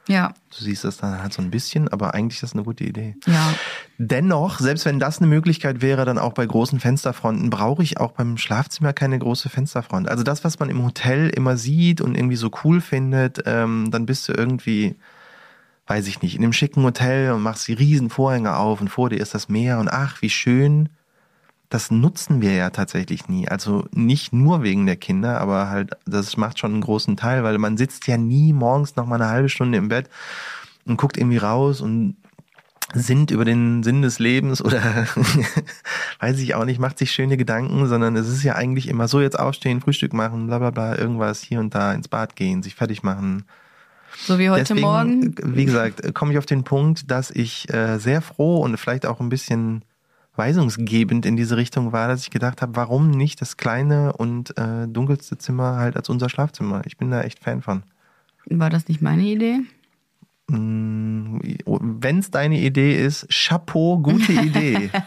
[0.07, 2.83] Ja, Du siehst das dann halt so ein bisschen, aber eigentlich ist das eine gute
[2.83, 3.15] Idee.
[3.27, 3.53] ja.
[3.99, 8.13] Dennoch, selbst wenn das eine Möglichkeit wäre, dann auch bei großen Fensterfronten, brauche ich auch
[8.13, 10.07] beim Schlafzimmer keine große Fensterfront.
[10.09, 14.05] Also das, was man im Hotel immer sieht und irgendwie so cool findet, ähm, dann
[14.05, 14.95] bist du irgendwie,
[15.89, 19.09] weiß ich nicht, in einem schicken Hotel und machst die riesen Vorhänge auf und vor
[19.09, 20.89] dir ist das Meer und ach, wie schön.
[21.69, 23.47] Das nutzen wir ja tatsächlich nie.
[23.47, 27.57] Also nicht nur wegen der Kinder, aber halt, das macht schon einen großen Teil, weil
[27.57, 30.09] man sitzt ja nie morgens noch mal eine halbe Stunde im Bett
[30.85, 32.17] und guckt irgendwie raus und
[32.93, 34.81] sinnt über den Sinn des Lebens oder
[36.19, 39.21] weiß ich auch nicht, macht sich schöne Gedanken, sondern es ist ja eigentlich immer so
[39.21, 42.75] jetzt aufstehen, Frühstück machen, bla bla bla, irgendwas hier und da ins Bad gehen, sich
[42.75, 43.45] fertig machen.
[44.25, 45.35] So wie heute Deswegen, Morgen.
[45.43, 49.19] wie gesagt, komme ich auf den Punkt, dass ich äh, sehr froh und vielleicht auch
[49.19, 49.83] ein bisschen
[50.35, 54.87] weisungsgebend in diese Richtung war, dass ich gedacht habe, warum nicht das kleine und äh,
[54.87, 56.81] dunkelste Zimmer halt als unser Schlafzimmer?
[56.85, 57.83] Ich bin da echt Fan von.
[58.45, 59.59] War das nicht meine Idee?
[60.51, 64.89] Wenn es deine Idee ist, Chapeau, gute Idee.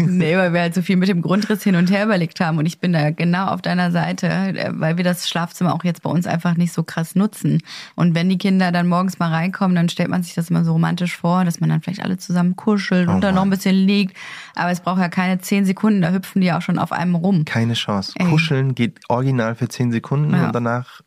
[0.00, 2.58] Nee, weil wir halt so viel mit dem Grundriss hin und her überlegt haben.
[2.58, 6.02] Und ich bin da genau auf deiner Seite, äh, weil wir das Schlafzimmer auch jetzt
[6.02, 7.62] bei uns einfach nicht so krass nutzen.
[7.94, 10.72] Und wenn die Kinder dann morgens mal reinkommen, dann stellt man sich das immer so
[10.72, 13.74] romantisch vor, dass man dann vielleicht alle zusammen kuschelt und Oh dann noch ein bisschen
[13.76, 14.16] liegt.
[14.54, 17.44] Aber es braucht ja keine zehn Sekunden, da hüpfen die auch schon auf einem rum.
[17.44, 18.12] Keine Chance.
[18.16, 18.26] Ey.
[18.28, 20.46] Kuscheln geht original für 10 Sekunden Ja.
[20.46, 21.00] und danach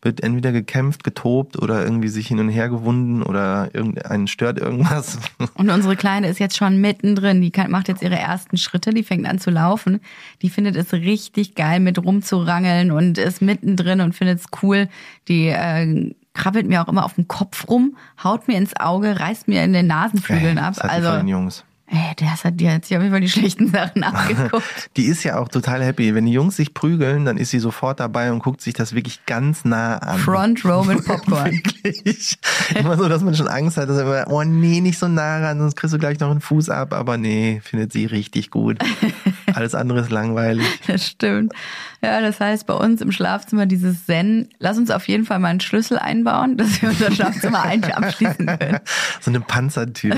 [0.00, 5.18] wird entweder gekämpft, getobt oder irgendwie sich hin und her gewunden oder irgendeinen stört irgendwas.
[5.54, 7.40] Und unsere Kleine ist jetzt schon mittendrin.
[7.40, 10.00] Die kann, macht jetzt ihre ersten Schritte, die fängt an zu laufen.
[10.42, 14.88] Die findet es richtig geil, mit rumzurangeln und ist mittendrin und findet es cool.
[15.26, 19.48] Die äh, krabbelt mir auch immer auf dem Kopf rum, haut mir ins Auge, reißt
[19.48, 20.74] mir in den Nasenflügeln Ey, ab.
[20.80, 21.64] Also Jungs.
[21.90, 24.90] Ey, das hat dir jetzt auf jeden Fall die schlechten Sachen abgeguckt.
[24.98, 26.14] Die ist ja auch total happy.
[26.14, 29.24] Wenn die Jungs sich prügeln, dann ist sie sofort dabei und guckt sich das wirklich
[29.24, 30.18] ganz nah an.
[30.18, 31.52] Front Row mit Popcorn.
[31.52, 32.36] Wirklich.
[32.74, 35.38] Immer so, dass man schon Angst hat, dass er immer, oh nee, nicht so nah
[35.38, 36.92] ran, sonst kriegst du gleich noch einen Fuß ab.
[36.92, 38.78] Aber nee, findet sie richtig gut.
[39.54, 40.66] Alles andere ist langweilig.
[40.86, 41.54] Das stimmt.
[42.02, 44.48] Ja, das heißt bei uns im Schlafzimmer dieses Zen.
[44.58, 48.46] Lass uns auf jeden Fall mal einen Schlüssel einbauen, dass wir unser Schlafzimmer ein abschließen
[48.46, 48.78] können.
[49.20, 50.16] So eine Panzertür.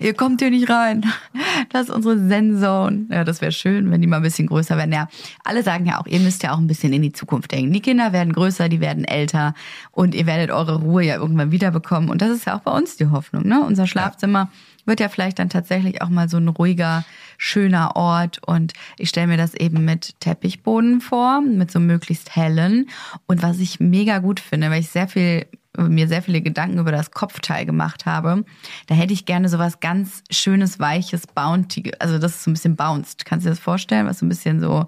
[0.00, 1.04] Ihr kommt hier nicht rein.
[1.70, 3.06] Das ist unsere Zen-Zone.
[3.10, 4.92] Ja, das wäre schön, wenn die mal ein bisschen größer werden.
[4.92, 5.08] Ja,
[5.44, 7.72] alle sagen ja auch, ihr müsst ja auch ein bisschen in die Zukunft denken.
[7.72, 9.54] Die Kinder werden größer, die werden älter
[9.92, 12.10] und ihr werdet eure Ruhe ja irgendwann wiederbekommen.
[12.10, 13.46] Und das ist ja auch bei uns die Hoffnung.
[13.46, 13.62] Ne?
[13.62, 14.50] Unser Schlafzimmer
[14.86, 17.04] wird ja vielleicht dann tatsächlich auch mal so ein ruhiger,
[17.38, 18.40] schöner Ort.
[18.46, 22.88] Und ich stelle mir das eben mit Teppichboden vor, mit so möglichst hellen.
[23.26, 26.92] Und was ich mega gut finde, weil ich sehr viel mir sehr viele Gedanken über
[26.92, 28.44] das Kopfteil gemacht habe.
[28.86, 32.76] Da hätte ich gerne sowas ganz schönes, weiches, bounty, also das ist so ein bisschen
[32.76, 33.24] bounced.
[33.24, 34.86] Kannst du dir das vorstellen, was so ein bisschen so,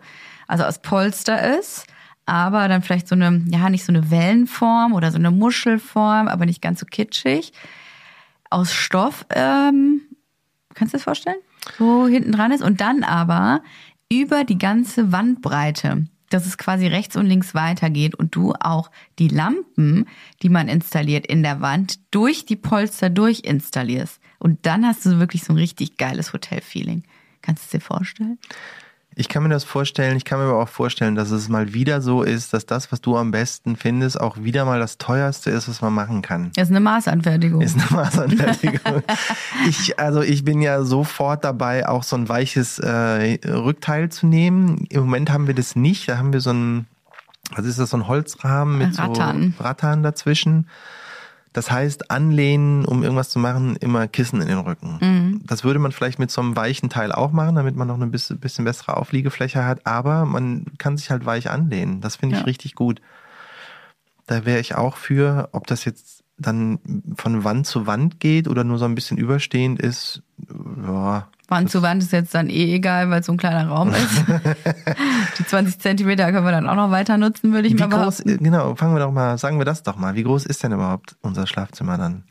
[0.48, 1.86] also aus Polster ist,
[2.26, 6.46] aber dann vielleicht so eine, ja, nicht so eine Wellenform oder so eine Muschelform, aber
[6.46, 7.52] nicht ganz so kitschig.
[8.50, 10.02] Aus Stoff, ähm,
[10.74, 11.38] kannst du dir das vorstellen?
[11.78, 13.62] So hinten dran ist und dann aber
[14.10, 19.28] über die ganze Wandbreite dass es quasi rechts und links weitergeht und du auch die
[19.28, 20.06] Lampen,
[20.42, 24.20] die man installiert in der Wand, durch die Polster durchinstallierst.
[24.38, 27.04] Und dann hast du wirklich so ein richtig geiles Hotelfeeling.
[27.42, 28.38] Kannst du es dir vorstellen?
[29.14, 32.00] Ich kann mir das vorstellen, ich kann mir aber auch vorstellen, dass es mal wieder
[32.00, 35.68] so ist, dass das, was du am besten findest, auch wieder mal das teuerste ist,
[35.68, 36.50] was man machen kann.
[36.54, 37.60] Das ist eine Maßanfertigung.
[37.60, 39.02] Ist eine Maßanfertigung.
[39.68, 44.86] ich, also ich bin ja sofort dabei, auch so ein weiches äh, Rückteil zu nehmen.
[44.88, 46.08] Im Moment haben wir das nicht.
[46.08, 46.86] Da haben wir so ein,
[47.54, 49.54] was ist das, so ein Holzrahmen mit Rattan.
[49.56, 50.68] so Rattan dazwischen.
[51.52, 54.98] Das heißt, anlehnen, um irgendwas zu machen, immer Kissen in den Rücken.
[55.00, 55.40] Mhm.
[55.44, 58.06] Das würde man vielleicht mit so einem weichen Teil auch machen, damit man noch eine
[58.06, 59.86] bisschen, bisschen bessere Aufliegefläche hat.
[59.86, 62.00] Aber man kann sich halt weich anlehnen.
[62.00, 62.46] Das finde ich Ja.
[62.46, 63.02] richtig gut.
[64.26, 66.78] Da wäre ich auch für, ob das jetzt dann
[67.16, 70.22] von Wand zu Wand geht oder nur so ein bisschen überstehend ist.
[70.86, 73.90] Ja, Wand zu Wand ist jetzt dann eh egal, weil es so ein kleiner Raum
[73.90, 74.24] ist.
[75.38, 78.22] die 20 Zentimeter können wir dann auch noch weiter nutzen, würde ich Wie mal groß,
[78.24, 78.42] behaupten.
[78.42, 80.14] genau, fangen wir doch mal, sagen wir das doch mal.
[80.16, 82.24] Wie groß ist denn überhaupt unser Schlafzimmer dann?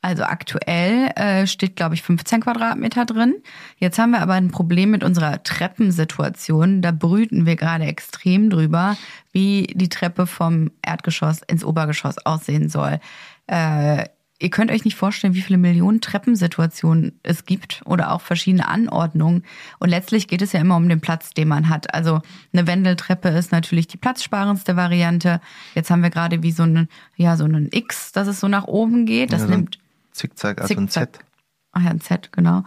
[0.00, 3.34] Also aktuell äh, steht, glaube ich, 15 Quadratmeter drin.
[3.78, 6.82] Jetzt haben wir aber ein Problem mit unserer Treppensituation.
[6.82, 8.96] Da brüten wir gerade extrem drüber,
[9.32, 13.00] wie die Treppe vom Erdgeschoss ins Obergeschoss aussehen soll.
[13.48, 14.04] Äh,
[14.40, 19.44] ihr könnt euch nicht vorstellen, wie viele Millionen Treppensituationen es gibt oder auch verschiedene Anordnungen.
[19.78, 21.92] Und letztlich geht es ja immer um den Platz, den man hat.
[21.94, 22.20] Also
[22.52, 25.40] eine Wendeltreppe ist natürlich die platzsparendste Variante.
[25.74, 28.64] Jetzt haben wir gerade wie so einen, ja, so einen X, dass es so nach
[28.64, 29.32] oben geht.
[29.32, 29.78] Das Ja, so ein nimmt
[30.12, 31.14] Zickzack, also ein Zickzack.
[31.14, 31.24] Z.
[31.72, 32.64] Ach ja, ein Z, genau.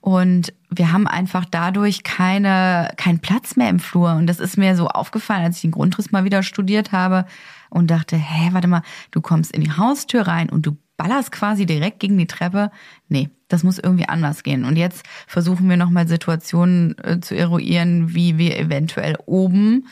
[0.00, 4.12] Und wir haben einfach dadurch keine, keinen Platz mehr im Flur.
[4.14, 7.24] Und das ist mir so aufgefallen, als ich den Grundriss mal wieder studiert habe
[7.70, 11.66] und dachte, hä, warte mal, du kommst in die Haustür rein und du ballerst quasi
[11.66, 12.70] direkt gegen die Treppe.
[13.08, 14.64] Nee, das muss irgendwie anders gehen.
[14.64, 19.86] Und jetzt versuchen wir nochmal Situationen äh, zu eruieren, wie wir eventuell oben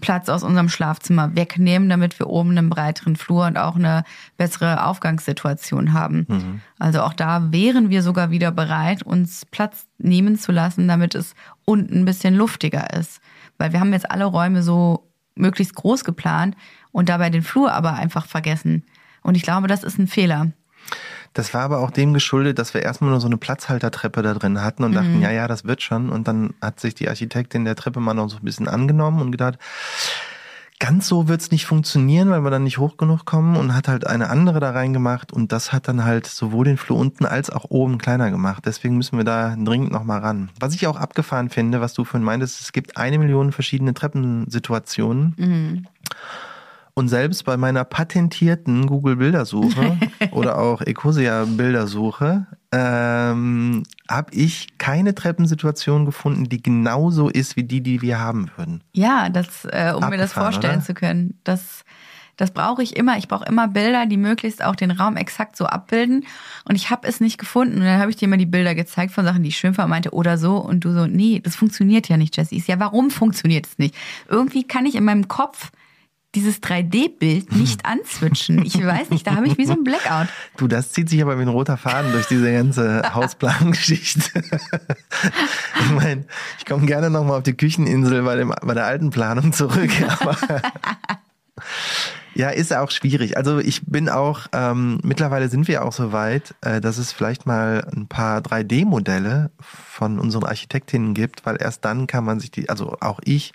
[0.00, 4.04] Platz aus unserem Schlafzimmer wegnehmen, damit wir oben einen breiteren Flur und auch eine
[4.36, 6.26] bessere Aufgangssituation haben.
[6.78, 11.34] Also auch da wären wir sogar wieder bereit, uns Platz nehmen zu lassen, damit es
[11.64, 13.20] unten ein bisschen luftiger ist.
[13.56, 16.56] Weil wir haben jetzt alle Räume so möglichst groß geplant
[16.92, 18.84] und dabei den Flur aber einfach vergessen.
[19.26, 20.52] Und ich glaube, das ist ein Fehler.
[21.34, 24.62] Das war aber auch dem geschuldet, dass wir erstmal nur so eine Platzhaltertreppe da drin
[24.62, 24.94] hatten und Mhm.
[24.94, 26.08] dachten, ja, ja, das wird schon.
[26.08, 29.32] Und dann hat sich die Architektin der Treppe mal noch so ein bisschen angenommen und
[29.32, 29.58] gedacht,
[30.78, 34.06] ganz so wird's nicht funktionieren, weil wir dann nicht hoch genug kommen und hat halt
[34.06, 37.64] eine andere da reingemacht und das hat dann halt sowohl den Flur unten als auch
[37.68, 38.62] oben kleiner gemacht.
[38.66, 40.50] Deswegen müssen wir da dringend nochmal ran.
[40.60, 45.86] Was ich auch abgefahren finde, was du vorhin meintest, es gibt eine Million verschiedene Treppensituationen.
[46.98, 49.98] Und selbst bei meiner patentierten Google-Bildersuche
[50.30, 58.00] oder auch Ecosia-Bildersuche ähm, habe ich keine Treppensituation gefunden, die genauso ist wie die, die
[58.00, 58.82] wir haben würden.
[58.94, 60.84] Ja, das, äh, um mir das Abgefahren, vorstellen oder?
[60.86, 61.38] zu können.
[61.44, 61.84] Das,
[62.38, 63.18] das brauche ich immer.
[63.18, 66.24] Ich brauche immer Bilder, die möglichst auch den Raum exakt so abbilden.
[66.66, 67.74] Und ich habe es nicht gefunden.
[67.74, 69.90] Und dann habe ich dir mal die Bilder gezeigt von Sachen, die ich schön fand,
[69.90, 70.56] meinte oder so.
[70.56, 73.94] Und du so, nee, das funktioniert ja nicht, so, Ja, warum funktioniert es nicht?
[74.30, 75.72] Irgendwie kann ich in meinem Kopf
[76.36, 78.64] dieses 3D-Bild nicht answitchen.
[78.64, 80.28] Ich weiß nicht, da habe ich wie so ein Blackout.
[80.56, 84.30] Du, das zieht sich aber wie ein roter Faden durch diese ganze Hausplangeschichte.
[85.80, 86.26] ich meine,
[86.58, 89.90] ich komme gerne nochmal auf die Kücheninsel bei, dem, bei der alten Planung zurück,
[92.34, 93.38] ja, ist auch schwierig.
[93.38, 97.46] Also ich bin auch, ähm, mittlerweile sind wir auch so weit, äh, dass es vielleicht
[97.46, 102.68] mal ein paar 3D-Modelle von unseren Architektinnen gibt, weil erst dann kann man sich die,
[102.68, 103.54] also auch ich,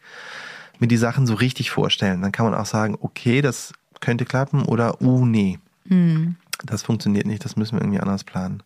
[0.81, 2.21] mir die Sachen so richtig vorstellen.
[2.21, 5.59] Dann kann man auch sagen, okay, das könnte klappen oder, uh, nee.
[5.87, 6.35] Hm.
[6.65, 8.63] Das funktioniert nicht, das müssen wir irgendwie anders planen.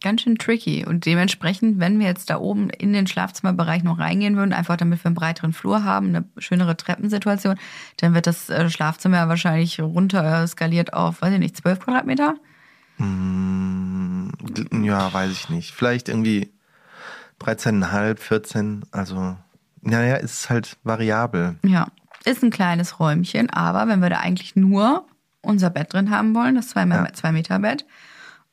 [0.00, 0.86] Ganz schön tricky.
[0.86, 5.04] Und dementsprechend, wenn wir jetzt da oben in den Schlafzimmerbereich noch reingehen würden, einfach damit
[5.04, 7.56] wir einen breiteren Flur haben, eine schönere Treppensituation,
[7.98, 12.36] dann wird das äh, Schlafzimmer wahrscheinlich runter skaliert auf, weiß ich nicht, 12 Quadratmeter?
[12.96, 14.30] Hm,
[14.82, 15.72] ja, weiß ich nicht.
[15.72, 16.50] Vielleicht irgendwie
[17.40, 19.36] 13,5, 14, also
[19.84, 21.56] naja, ist halt variabel.
[21.64, 21.88] Ja,
[22.24, 25.06] ist ein kleines Räumchen, aber wenn wir da eigentlich nur
[25.42, 27.06] unser Bett drin haben wollen, das 2 ja.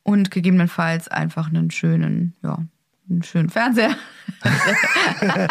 [0.04, 2.60] und gegebenenfalls einfach einen schönen, ja,
[3.10, 3.96] einen schönen Fernseher.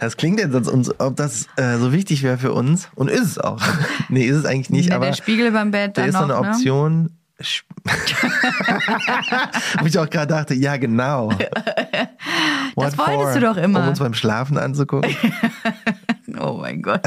[0.00, 3.38] das klingt jetzt, als ob das äh, so wichtig wäre für uns und ist es
[3.38, 3.62] auch.
[4.08, 6.34] nee, ist es eigentlich nicht, ja, aber der Spiegel beim Bett, da ist noch, so
[6.34, 7.10] eine ne?
[9.80, 11.28] Wo ich auch gerade dachte, ja genau.
[12.76, 13.34] das wolltest for?
[13.34, 13.82] du doch immer.
[13.82, 15.14] Um uns beim Schlafen anzugucken.
[16.40, 17.02] oh mein Gott.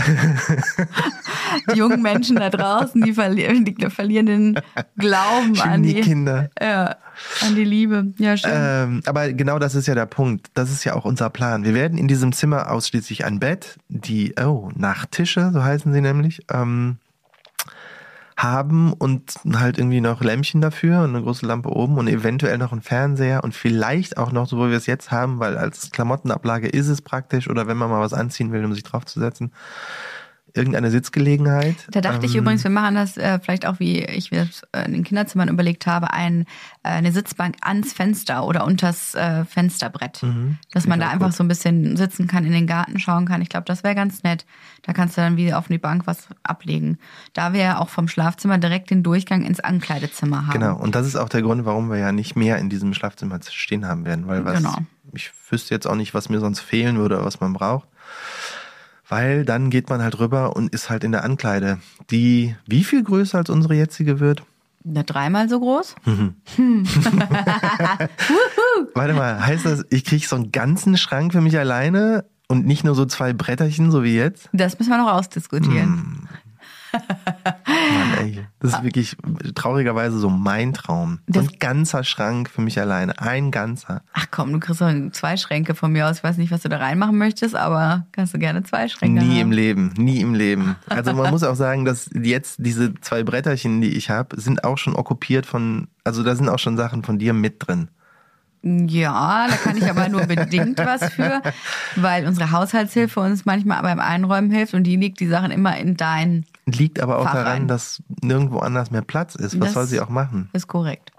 [1.74, 4.62] die jungen Menschen da draußen, die verlieren, die verlieren den
[4.98, 6.52] Glauben an die, die Kinder.
[6.62, 6.98] Ja,
[7.42, 8.14] an die Liebe.
[8.18, 8.52] Ja, schön.
[8.54, 10.52] Ähm, aber genau das ist ja der Punkt.
[10.54, 11.64] Das ist ja auch unser Plan.
[11.64, 16.42] Wir werden in diesem Zimmer ausschließlich ein Bett, die, oh, Nachttische, so heißen sie nämlich,
[16.54, 17.00] ähm,
[18.42, 22.72] haben und halt irgendwie noch Lämpchen dafür und eine große Lampe oben und eventuell noch
[22.72, 26.68] ein Fernseher und vielleicht auch noch, so wie wir es jetzt haben, weil als Klamottenablage
[26.68, 29.52] ist es praktisch oder wenn man mal was anziehen will, um sich draufzusetzen,
[30.60, 31.76] irgendeine Sitzgelegenheit.
[31.90, 34.62] Da dachte ähm, ich übrigens, wir machen das äh, vielleicht auch, wie ich mir das
[34.72, 36.42] äh, in den Kinderzimmern überlegt habe, ein,
[36.84, 40.22] äh, eine Sitzbank ans Fenster oder unters äh, Fensterbrett.
[40.22, 41.36] Mhm, dass man da einfach gut.
[41.36, 43.42] so ein bisschen sitzen kann, in den Garten schauen kann.
[43.42, 44.46] Ich glaube, das wäre ganz nett.
[44.84, 47.00] Da kannst du dann wieder auf die Bank was ablegen.
[47.34, 50.60] Da wir ja auch vom Schlafzimmer direkt den Durchgang ins Ankleidezimmer haben.
[50.60, 53.40] Genau, und das ist auch der Grund, warum wir ja nicht mehr in diesem Schlafzimmer
[53.50, 54.28] stehen haben werden.
[54.28, 54.76] Weil was, genau.
[55.14, 57.88] ich wüsste jetzt auch nicht, was mir sonst fehlen würde oder was man braucht
[59.10, 61.80] weil dann geht man halt rüber und ist halt in der Ankleide,
[62.12, 64.44] die wie viel größer als unsere jetzige wird?
[64.84, 65.96] Na, dreimal so groß?
[66.06, 66.36] Mhm.
[68.94, 72.86] Warte mal, heißt das, ich kriege so einen ganzen Schrank für mich alleine und nicht
[72.86, 74.50] nur so zwei Bretterchen, so wie jetzt?
[74.54, 75.84] Das müssen wir noch ausdiskutieren.
[75.84, 76.30] Hm.
[77.94, 78.46] Mann, ey.
[78.60, 79.18] Das ist wirklich
[79.56, 81.20] traurigerweise so mein Traum.
[81.28, 83.20] So ein ganzer Schrank für mich alleine.
[83.20, 84.02] Ein ganzer.
[84.14, 86.18] Ach komm, du kriegst doch zwei Schränke von mir aus.
[86.18, 89.36] Ich weiß nicht, was du da reinmachen möchtest, aber kannst du gerne zwei Schränke Nie
[89.40, 89.40] haben.
[89.40, 89.94] im Leben.
[89.98, 90.76] Nie im Leben.
[90.88, 94.78] Also man muss auch sagen, dass jetzt diese zwei Bretterchen, die ich habe, sind auch
[94.78, 97.90] schon okkupiert von, also da sind auch schon Sachen von dir mit drin.
[98.62, 101.42] Ja, da kann ich aber nur bedingt was für,
[101.96, 105.96] weil unsere Haushaltshilfe uns manchmal beim Einräumen hilft und die legt die Sachen immer in
[105.96, 107.68] dein Liegt aber auch Fach daran, rein.
[107.68, 109.60] dass nirgendwo anders mehr Platz ist.
[109.60, 110.50] Was Das soll sie auch machen?
[110.54, 111.12] Ist korrekt.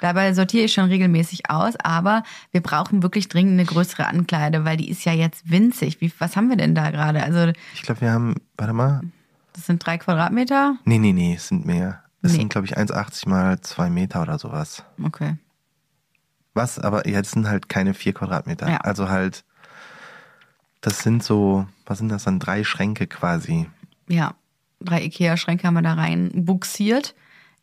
[0.00, 4.76] Dabei sortiere ich schon regelmäßig aus, aber wir brauchen wirklich dringend eine größere Ankleide, weil
[4.76, 6.00] die ist ja jetzt winzig.
[6.00, 7.22] Wie, was haben wir denn da gerade?
[7.22, 9.00] Also, Ich glaube, wir haben, warte mal.
[9.54, 10.76] das sind drei Quadratmeter.
[10.84, 12.02] Nee, nee, nee, es sind mehr.
[12.20, 12.38] Es Nee.
[12.40, 14.84] sind, glaube ich, 1,80 mal 2 Meter oder sowas.
[15.02, 15.36] Okay.
[16.52, 16.78] Was?
[16.78, 18.68] Aber jetzt sind halt keine 4 Quadratmeter.
[18.70, 18.76] Ja.
[18.78, 19.44] Also halt,
[20.82, 22.38] das sind so, was sind das dann?
[22.38, 23.66] Drei Schränke quasi.
[24.08, 24.34] Ja,
[24.84, 27.14] drei Ikea-Schränke haben wir da rein buxiert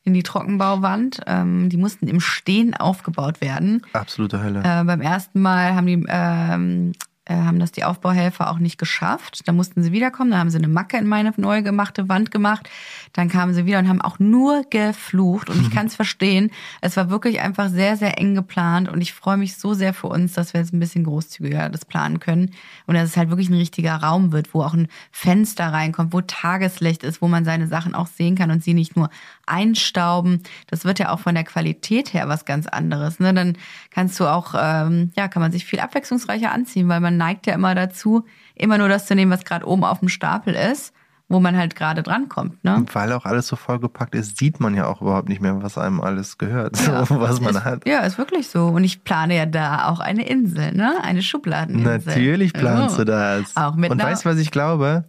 [0.03, 1.21] in die Trockenbauwand.
[1.27, 3.85] Ähm, die mussten im Stehen aufgebaut werden.
[3.93, 4.59] Absolute Hölle.
[4.59, 9.41] Äh, beim ersten Mal haben die ähm, äh, haben das die Aufbauhelfer auch nicht geschafft.
[9.45, 10.31] Da mussten sie wiederkommen.
[10.31, 12.69] Da haben sie eine Macke in meine neu gemachte Wand gemacht.
[13.13, 15.49] Dann kamen sie wieder und haben auch nur geflucht.
[15.49, 16.51] Und ich kann es verstehen.
[16.81, 18.89] Es war wirklich einfach sehr, sehr eng geplant.
[18.89, 21.85] Und ich freue mich so sehr für uns, dass wir jetzt ein bisschen großzügiger das
[21.85, 22.51] planen können.
[22.85, 26.21] Und dass es halt wirklich ein richtiger Raum wird, wo auch ein Fenster reinkommt, wo
[26.21, 29.09] Tageslicht ist, wo man seine Sachen auch sehen kann und sie nicht nur
[29.51, 30.41] einstauben.
[30.67, 33.19] Das wird ja auch von der Qualität her was ganz anderes.
[33.19, 33.33] Ne?
[33.33, 33.57] Dann
[33.91, 37.53] kannst du auch, ähm, ja, kann man sich viel abwechslungsreicher anziehen, weil man neigt ja
[37.53, 40.93] immer dazu, immer nur das zu nehmen, was gerade oben auf dem Stapel ist,
[41.27, 42.61] wo man halt gerade drankommt.
[42.63, 42.85] Ne?
[42.91, 46.01] Weil auch alles so vollgepackt ist, sieht man ja auch überhaupt nicht mehr, was einem
[46.01, 47.87] alles gehört, Ja, so, was man ist, hat.
[47.87, 48.67] Ja, ist wirklich so.
[48.67, 50.95] Und ich plane ja da auch eine Insel, ne?
[51.03, 52.01] Eine Schubladeninsel.
[52.05, 52.99] Natürlich planst Oh.
[52.99, 53.55] du das.
[53.55, 55.05] Auch mit Und weißt du, was ich glaube?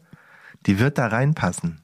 [0.66, 1.81] Die wird da reinpassen.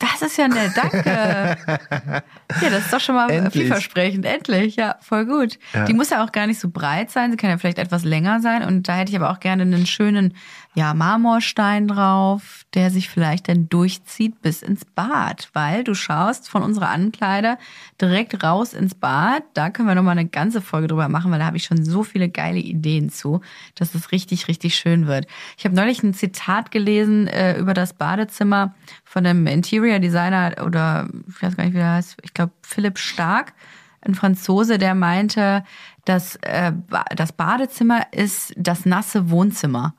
[0.00, 1.04] Das ist ja nett, danke.
[1.06, 3.52] ja, das ist doch schon mal Endlich.
[3.52, 4.24] vielversprechend.
[4.24, 5.58] Endlich, ja, voll gut.
[5.74, 5.84] Ja.
[5.84, 7.30] Die muss ja auch gar nicht so breit sein.
[7.30, 8.62] Sie kann ja vielleicht etwas länger sein.
[8.64, 10.34] Und da hätte ich aber auch gerne einen schönen
[10.74, 16.62] ja, Marmorstein drauf, der sich vielleicht dann durchzieht bis ins Bad, weil du schaust von
[16.62, 17.58] unserer Ankleide
[18.00, 19.42] direkt raus ins Bad.
[19.54, 22.04] Da können wir nochmal eine ganze Folge drüber machen, weil da habe ich schon so
[22.04, 23.40] viele geile Ideen zu,
[23.74, 25.26] dass es richtig, richtig schön wird.
[25.58, 31.08] Ich habe neulich ein Zitat gelesen äh, über das Badezimmer von einem Interior Designer oder
[31.28, 33.54] ich weiß gar nicht, wie der heißt, ich glaube Philipp Stark,
[34.02, 35.64] ein Franzose, der meinte,
[36.04, 36.72] dass äh,
[37.16, 39.94] das Badezimmer ist das nasse Wohnzimmer.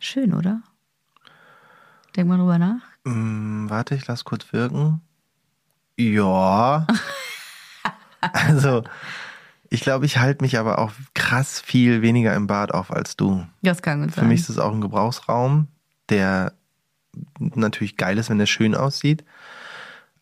[0.00, 0.62] Schön, oder?
[2.16, 2.80] Denk mal drüber nach.
[3.04, 5.00] Hm, warte, ich lass kurz wirken.
[5.96, 6.86] Ja.
[8.20, 8.84] also,
[9.70, 13.46] ich glaube, ich halte mich aber auch krass viel weniger im Bad auf als du.
[13.62, 14.28] Das kann gut Für sein.
[14.28, 15.68] mich ist es auch ein Gebrauchsraum,
[16.08, 16.52] der
[17.38, 19.24] natürlich geil ist, wenn der schön aussieht,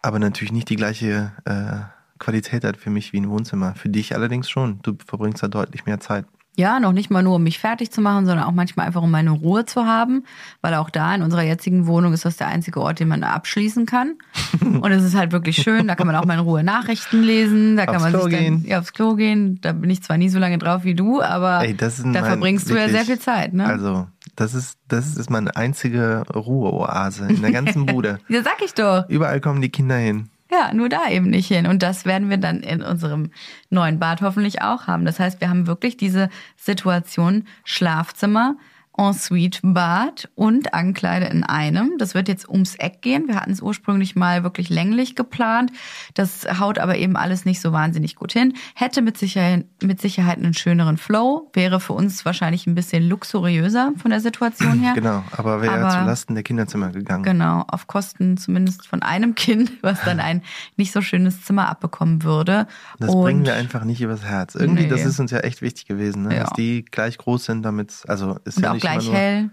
[0.03, 1.81] aber natürlich nicht die gleiche äh,
[2.18, 3.74] Qualität hat für mich wie ein Wohnzimmer.
[3.74, 4.81] Für dich allerdings schon.
[4.83, 6.24] Du verbringst da deutlich mehr Zeit.
[6.59, 9.11] Ja, noch nicht mal nur, um mich fertig zu machen, sondern auch manchmal einfach, um
[9.11, 10.24] meine Ruhe zu haben.
[10.62, 13.84] Weil auch da in unserer jetzigen Wohnung ist das der einzige Ort, den man abschließen
[13.84, 14.14] kann.
[14.61, 15.86] Und es ist halt wirklich schön.
[15.86, 17.76] Da kann man auch mal in Ruhe Nachrichten lesen.
[17.76, 18.64] Da kann Aufs man Klo sich dann, gehen.
[18.66, 19.59] Ja, aufs Klo gehen.
[19.61, 22.74] Da bin ich zwar nie so lange drauf wie du, aber Ey, da verbringst du
[22.74, 23.66] ja wirklich- sehr viel Zeit, ne?
[23.66, 28.18] Also, das ist, das ist meine einzige Ruheoase in der ganzen Bude.
[28.28, 29.04] ja, sag ich doch.
[29.09, 30.28] Überall kommen die Kinder hin.
[30.59, 31.66] Ja, nur da eben nicht hin.
[31.66, 33.30] Und das werden wir dann in unserem
[33.68, 35.04] neuen Bad hoffentlich auch haben.
[35.04, 38.57] Das heißt, wir haben wirklich diese Situation Schlafzimmer,
[38.99, 41.92] Ensuite Bad und Ankleide in einem.
[41.99, 43.28] Das wird jetzt ums Eck gehen.
[43.28, 45.70] Wir hatten es ursprünglich mal wirklich länglich geplant.
[46.14, 48.55] Das haut aber eben alles nicht so wahnsinnig gut hin.
[48.74, 51.51] Hätte mit Sicherheit, mit Sicherheit einen schöneren Flow.
[51.53, 54.92] Wäre für uns wahrscheinlich ein bisschen luxuriöser von der Situation her.
[54.94, 57.22] Genau, aber wäre Aber- zulasten der Kinderzimmer gegangen.
[57.22, 60.42] Genau, auf Kosten zumindest von einem Kind, was dann ein
[60.76, 62.66] nicht so schönes Zimmer abbekommen würde.
[62.99, 64.55] Das Und bringen wir einfach nicht übers Herz.
[64.55, 64.88] Irgendwie, Nee.
[64.88, 66.34] das ist uns ja echt wichtig gewesen, ne?
[66.36, 66.40] Ja.
[66.44, 69.51] dass die gleich groß sind, damit also ist und ja nicht gleich hell.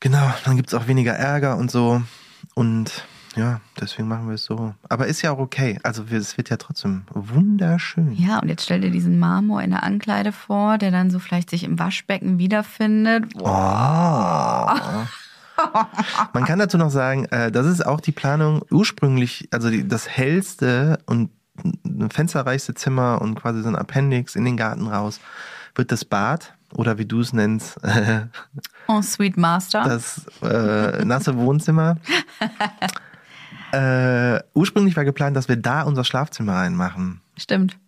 [0.00, 2.02] Genau, dann gibt's auch weniger Ärger und so.
[2.54, 3.04] Und
[3.36, 4.74] ja, deswegen machen wir es so.
[4.88, 5.78] Aber ist ja auch okay.
[5.82, 8.12] Also es wird ja trotzdem wunderschön.
[8.12, 11.50] Ja, und jetzt stell dir diesen Marmor in der Ankleide vor, der dann so vielleicht
[11.50, 13.32] sich im Waschbecken wiederfindet.
[13.34, 15.06] Boah.
[15.56, 15.62] Oh.
[16.32, 20.98] Man kann dazu noch sagen, äh, das ist auch die Planung ursprünglich, also das hellste
[21.06, 21.30] und
[22.10, 25.20] fensterreichste Zimmer und quasi so ein Appendix in den Garten raus,
[25.74, 27.78] wird das Bad oder wie du es nennst,
[28.88, 29.84] En Sweet Master.
[29.84, 31.96] das äh, nasse Wohnzimmer.
[33.72, 37.20] äh, ursprünglich war geplant, dass wir da unser Schlafzimmer reinmachen.
[37.38, 37.78] Stimmt.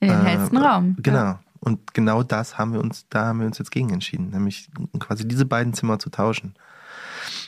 [0.00, 0.96] In den Äh, hellsten Raum.
[1.00, 1.16] Genau.
[1.18, 1.40] Ja.
[1.60, 5.26] Und genau das haben wir uns, da haben wir uns jetzt gegen entschieden, nämlich quasi
[5.26, 6.54] diese beiden Zimmer zu tauschen.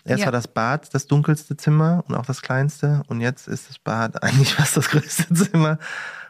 [0.04, 0.26] Erst Ja.
[0.26, 4.22] war das Bad das dunkelste Zimmer und auch das kleinste und jetzt ist das Bad
[4.22, 5.78] eigentlich fast das größte Zimmer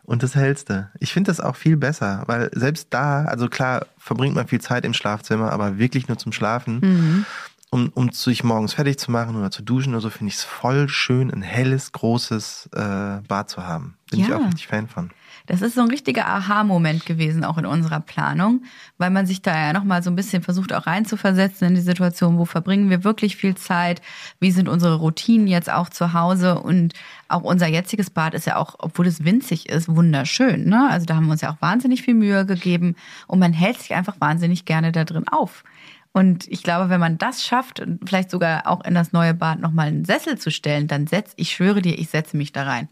[0.09, 0.89] und das hellste.
[1.01, 4.85] Ich finde das auch viel besser, weil selbst da, also klar, verbringt man viel Zeit
[4.87, 6.81] im Schlafzimmer, aber wirklich nur zum Schlafen.
[6.81, 7.27] Mhm.
[7.71, 10.43] Um, um sich morgens fertig zu machen oder zu duschen oder so, finde ich es
[10.45, 13.99] voll schön, ein helles, großes äh, Bad zu haben.
[14.11, 14.39] Bin ich Ja.
[14.39, 15.11] auch richtig Fan von.
[15.49, 18.65] Das ist so ein richtiger Aha-Moment gewesen, auch in unserer Planung,
[18.99, 22.37] weil man sich da ja nochmal so ein bisschen versucht, auch reinzuversetzen in die Situation,
[22.37, 24.03] wo verbringen wir wirklich viel Zeit,
[24.41, 26.93] wie sind unsere Routinen jetzt auch zu Hause und
[27.29, 30.69] auch unser jetziges Bad ist ja auch, obwohl es winzig ist, wunderschön.
[30.69, 30.87] Ne?
[30.91, 32.95] Also da haben wir uns ja auch wahnsinnig viel Mühe gegeben
[33.27, 35.65] und man hält sich einfach wahnsinnig gerne da drin auf.
[36.13, 39.89] Und ich glaube, wenn man das schafft, vielleicht sogar auch in das neue Bad nochmal
[39.89, 42.89] einen Sessel zu stellen, dann setz, ich schwöre dir, ich setze mich da rein.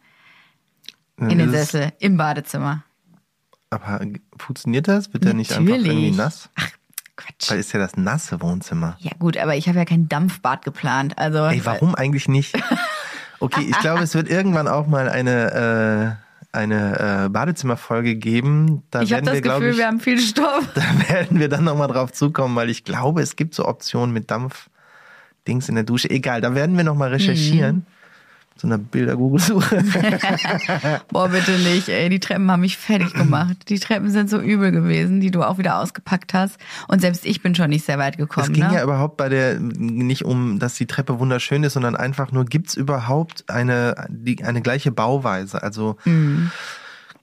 [1.18, 2.84] In den Sessel, im Badezimmer.
[3.70, 4.00] Aber
[4.38, 5.12] funktioniert das?
[5.12, 6.50] Wird der nicht einfach irgendwie nass?
[7.16, 7.50] Quatsch.
[7.50, 8.96] Weil ist ja das nasse Wohnzimmer.
[9.00, 11.18] Ja gut, aber ich habe ja kein Dampfbad geplant.
[11.18, 12.56] Also Ey, warum eigentlich nicht?
[13.38, 16.16] Okay, ich glaube, es wird irgendwann auch mal eine,
[16.52, 18.82] äh, eine äh, Badezimmerfolge geben.
[18.90, 20.66] Da Ich habe werden das wir, Gefühl, ich, wir haben viel Stoff.
[20.74, 24.30] da werden wir dann nochmal drauf zukommen, weil ich glaube, es gibt so Optionen mit
[24.30, 26.08] Dampf-Dings in der Dusche.
[26.08, 27.76] Egal, da werden wir nochmal recherchieren.
[27.76, 27.86] Mhm.
[28.58, 29.84] So eine Bilder-Google-Suche.
[31.12, 32.08] Boah, bitte nicht, ey.
[32.08, 33.68] Die Treppen haben mich fertig gemacht.
[33.68, 36.56] Die Treppen sind so übel gewesen, die du auch wieder ausgepackt hast.
[36.88, 38.46] Und selbst ich bin schon nicht sehr weit gekommen.
[38.46, 38.74] Es ging ne?
[38.74, 42.74] ja überhaupt bei der nicht um, dass die Treppe wunderschön ist, sondern einfach nur, gibt's
[42.74, 45.62] überhaupt eine, die, eine gleiche Bauweise?
[45.62, 46.50] Also Mhm.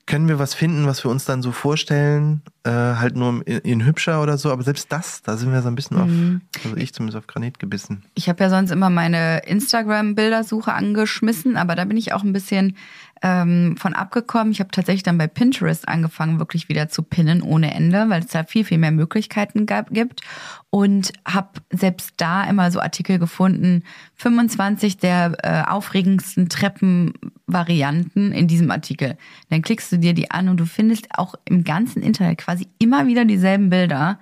[0.05, 3.85] Können wir was finden, was wir uns dann so vorstellen, äh, halt nur in, in
[3.85, 6.41] hübscher oder so, aber selbst das, da sind wir so ein bisschen Mhm.
[6.57, 8.03] auf, also ich zumindest auf Granit gebissen.
[8.13, 12.75] Ich habe ja sonst immer meine Instagram-Bildersuche angeschmissen, aber da bin ich auch ein bisschen
[13.23, 14.51] ähm, von abgekommen.
[14.51, 18.27] Ich habe tatsächlich dann bei Pinterest angefangen, wirklich wieder zu pinnen ohne Ende, weil es
[18.27, 20.21] da viel, viel mehr Möglichkeiten gab, gibt.
[20.69, 23.83] Und habe selbst da immer so Artikel gefunden,
[24.15, 29.17] 25 der äh, aufregendsten Treppenvarianten in diesem Artikel.
[29.49, 33.07] Dann klickst du dir die an und du findest auch im ganzen Internet quasi immer
[33.07, 34.19] wieder dieselben Bilder.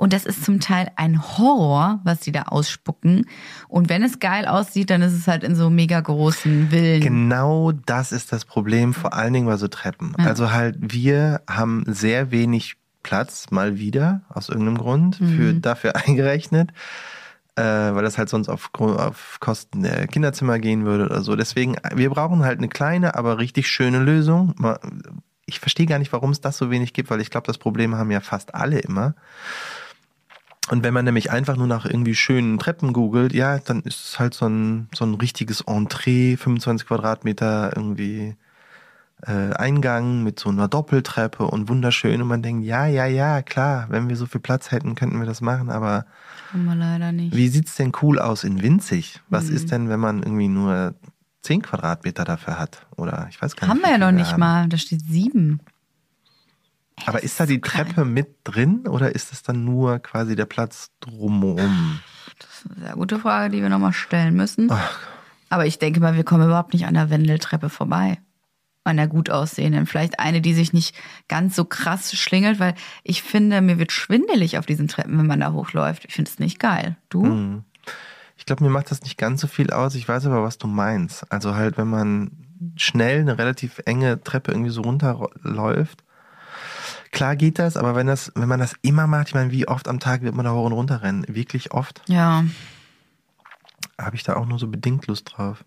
[0.00, 3.26] Und das ist zum Teil ein Horror, was die da ausspucken.
[3.68, 7.02] Und wenn es geil aussieht, dann ist es halt in so mega großen Villen.
[7.02, 10.14] Genau das ist das Problem, vor allen Dingen bei so Treppen.
[10.18, 10.24] Ja.
[10.24, 16.70] Also halt, wir haben sehr wenig Platz, mal wieder, aus irgendeinem Grund, für, dafür eingerechnet,
[17.56, 21.36] äh, weil das halt sonst auf, auf Kosten der Kinderzimmer gehen würde oder so.
[21.36, 24.54] Deswegen, wir brauchen halt eine kleine, aber richtig schöne Lösung.
[25.44, 27.96] Ich verstehe gar nicht, warum es das so wenig gibt, weil ich glaube, das Problem
[27.96, 29.14] haben ja fast alle immer.
[30.70, 34.18] Und wenn man nämlich einfach nur nach irgendwie schönen Treppen googelt, ja, dann ist es
[34.20, 38.36] halt so ein, so ein richtiges Entree, 25 Quadratmeter irgendwie
[39.26, 42.22] äh, Eingang mit so einer Doppeltreppe und wunderschön.
[42.22, 45.26] Und man denkt, ja, ja, ja, klar, wenn wir so viel Platz hätten, könnten wir
[45.26, 45.70] das machen.
[45.70, 46.06] Aber
[46.52, 47.34] Haben leider nicht.
[47.36, 49.20] wie sieht's denn cool aus in winzig?
[49.28, 49.56] Was Mhm.
[49.56, 50.94] ist denn, wenn man irgendwie nur
[51.42, 52.86] 10 Quadratmeter dafür hat?
[52.96, 53.86] Oder ich weiß gar haben nicht.
[53.86, 54.40] wir ja noch nicht haben.
[54.40, 54.68] mal.
[54.68, 55.60] Da steht sieben.
[57.06, 60.90] Aber ist da die Treppe mit drin oder ist es dann nur quasi der Platz
[61.00, 62.00] drumherum?
[62.38, 64.68] Das ist eine sehr gute Frage, die wir nochmal stellen müssen.
[64.70, 64.98] Ach,
[65.48, 68.18] Aber ich denke mal, wir kommen überhaupt nicht an der Wendeltreppe vorbei.
[68.84, 69.86] An der gut aussehenden.
[69.86, 70.94] Vielleicht eine, die sich nicht
[71.28, 75.40] ganz so krass schlingelt, weil ich finde, mir wird schwindelig auf diesen Treppen, wenn man
[75.40, 76.06] da hochläuft.
[76.06, 76.96] Ich finde es nicht geil.
[77.10, 77.24] Du?
[77.24, 77.64] Mhm.
[78.38, 79.94] Ich glaube, mir macht das nicht ganz so viel aus.
[79.94, 81.30] Ich weiß aber, was du meinst.
[81.30, 82.30] Also halt, wenn man
[82.76, 86.02] schnell eine relativ enge Treppe irgendwie so runterläuft.
[87.12, 89.88] Klar geht das, aber wenn das, wenn man das immer macht, ich meine, wie oft
[89.88, 91.24] am Tag wird man da hoch und runter rennen?
[91.28, 92.02] Wirklich oft?
[92.06, 92.44] Ja.
[94.00, 95.64] Habe ich da auch nur so bedingt Lust drauf.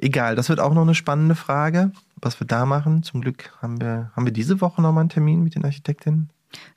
[0.00, 3.02] Egal, das wird auch noch eine spannende Frage, was wir da machen.
[3.04, 6.30] Zum Glück haben wir, haben wir diese Woche nochmal einen Termin mit den Architektinnen.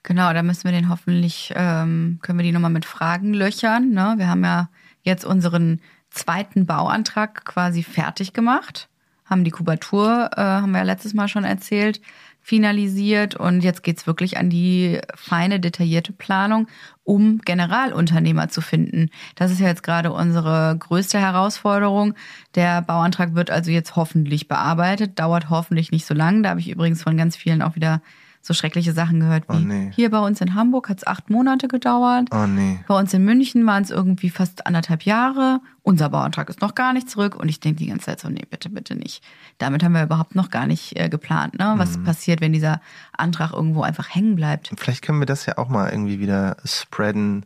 [0.03, 3.89] Genau, da müssen wir den hoffentlich, ähm, können wir die nochmal mit Fragen löchern.
[3.89, 4.15] Ne?
[4.17, 4.69] Wir haben ja
[5.03, 8.89] jetzt unseren zweiten Bauantrag quasi fertig gemacht,
[9.25, 12.01] haben die Kubatur, äh, haben wir ja letztes Mal schon erzählt,
[12.47, 16.69] finalisiert und jetzt geht's wirklich an die feine, detaillierte Planung,
[17.03, 19.09] um Generalunternehmer zu finden.
[19.35, 22.13] Das ist ja jetzt gerade unsere größte Herausforderung.
[22.55, 26.41] Der Bauantrag wird also jetzt hoffentlich bearbeitet, dauert hoffentlich nicht so lang.
[26.41, 28.01] Da habe ich übrigens von ganz vielen auch wieder
[28.47, 29.91] so schreckliche Sachen gehört wie Oh, nee.
[29.93, 32.29] hier bei uns in Hamburg hat es acht Monate gedauert.
[32.31, 32.79] Oh nee.
[32.87, 35.59] Bei uns in München waren es irgendwie fast anderthalb Jahre.
[35.83, 37.35] Unser Bauantrag ist noch gar nicht zurück.
[37.35, 39.21] Und ich denke die ganze Zeit so, nee, bitte, bitte nicht.
[39.57, 41.73] Damit haben wir überhaupt noch gar nicht äh, geplant, ne?
[41.75, 41.79] Mhm.
[41.79, 42.79] was passiert, wenn dieser
[43.17, 44.71] Antrag irgendwo einfach hängen bleibt.
[44.77, 47.45] Vielleicht können wir das ja auch mal irgendwie wieder spreaden.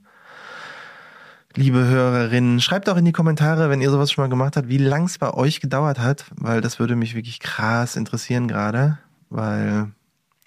[1.56, 4.78] Liebe Hörerinnen, schreibt auch in die Kommentare, wenn ihr sowas schon mal gemacht habt, wie
[4.78, 9.00] lang es bei euch gedauert hat, weil das würde mich wirklich krass interessieren gerade,
[9.30, 9.92] weil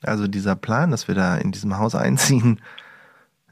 [0.07, 2.61] also dieser Plan, dass wir da in diesem Haus einziehen,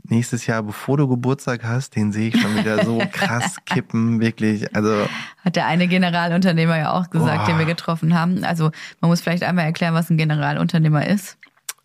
[0.05, 4.75] nächstes Jahr, bevor du Geburtstag hast, den sehe ich schon wieder so krass kippen, wirklich.
[4.75, 5.07] Also
[5.45, 7.47] Hat der eine Generalunternehmer ja auch gesagt, Boah.
[7.47, 8.45] den wir getroffen haben.
[8.45, 11.39] Also man muss vielleicht einmal erklären, was ein Generalunternehmer ist.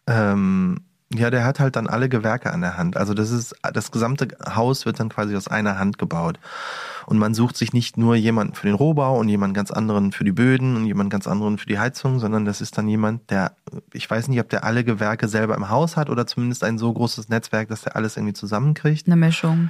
[0.07, 0.82] Ähm,
[1.14, 2.97] ja, der hat halt dann alle Gewerke an der Hand.
[2.97, 6.38] Also das ist, das gesamte Haus wird dann quasi aus einer Hand gebaut.
[7.05, 10.26] Und man sucht sich nicht nur jemanden für den Rohbau und jemanden ganz anderen für
[10.26, 13.53] die Böden und jemanden ganz anderen für die Heizung, sondern das ist dann jemand, der,
[13.93, 16.91] ich weiß nicht, ob der alle Gewerke selber im Haus hat oder zumindest ein so
[16.91, 19.08] großes Netzwerk, dass der alles irgendwie zusammenkriegt.
[19.08, 19.70] Eine Mischung.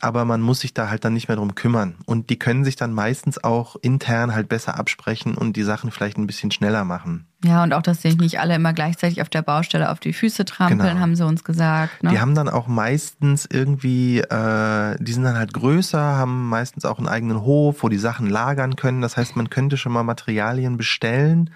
[0.00, 1.96] Aber man muss sich da halt dann nicht mehr drum kümmern.
[2.06, 6.16] Und die können sich dann meistens auch intern halt besser absprechen und die Sachen vielleicht
[6.16, 7.26] ein bisschen schneller machen.
[7.44, 10.44] Ja, und auch, dass sich nicht alle immer gleichzeitig auf der Baustelle auf die Füße
[10.44, 10.98] trampeln, Genau.
[11.00, 12.02] haben sie uns gesagt.
[12.02, 12.10] Ne?
[12.10, 16.98] Die haben dann auch meistens irgendwie, äh, die sind dann halt größer, haben meistens auch
[16.98, 19.02] einen eigenen Hof, wo die Sachen lagern können.
[19.02, 21.50] Das heißt, man könnte schon mal Materialien bestellen,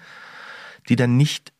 [0.87, 1.51] die dann nicht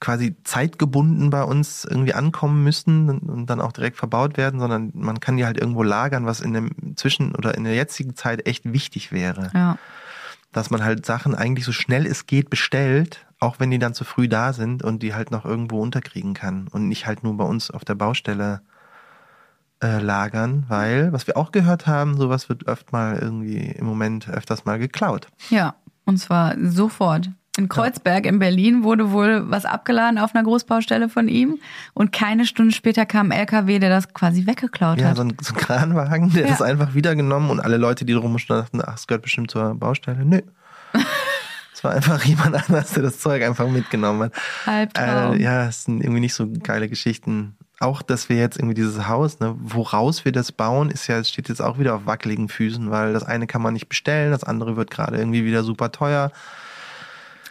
[0.00, 5.20] quasi zeitgebunden bei uns irgendwie ankommen müssen und- dann auch direkt verbaut werden, sondern man
[5.20, 8.70] kann die halt irgendwo lagern, was in dem Zwischen- oder in der jetzigen Zeit echt
[8.72, 9.50] wichtig wäre.
[9.54, 9.76] ja.
[10.52, 14.04] Dass man halt Sachen eigentlich so schnell es geht bestellt, auch wenn die dann zu
[14.04, 17.44] früh da sind und die halt noch irgendwo unterkriegen kann und nicht halt nur bei
[17.44, 18.62] uns auf der Baustelle
[19.82, 24.28] äh, lagern, weil, was wir auch gehört haben, sowas wird öfter mal irgendwie im Moment
[24.28, 25.28] öfters mal geklaut.
[25.50, 25.74] Ja,
[26.06, 27.28] und zwar sofort.
[27.58, 31.58] In Kreuzberg in Berlin wurde wohl was abgeladen auf einer Großbaustelle von ihm
[31.94, 35.16] und keine Stunde später kam ein LKW, der das quasi weggeklaut Ja, hat.
[35.16, 36.48] so ein, so ein Kranwagen, der Ja.
[36.48, 39.74] das einfach wiedergenommen und alle Leute, die drum standen, dachten, ach, es gehört bestimmt zur
[39.74, 40.24] Baustelle.
[40.24, 40.40] Nö.
[41.74, 44.32] Es war einfach jemand anders, der das Zeug einfach mitgenommen hat.
[44.64, 45.34] Halbtraum.
[45.36, 47.54] Äh, ja, es sind irgendwie nicht so geile Geschichten.
[47.80, 51.28] Auch, dass wir jetzt irgendwie dieses Haus, ne, woraus wir das bauen, ist ja, es
[51.28, 54.42] steht jetzt auch wieder auf wackeligen Füßen, weil das eine kann man nicht bestellen, das
[54.42, 56.32] andere wird gerade irgendwie wieder super teuer.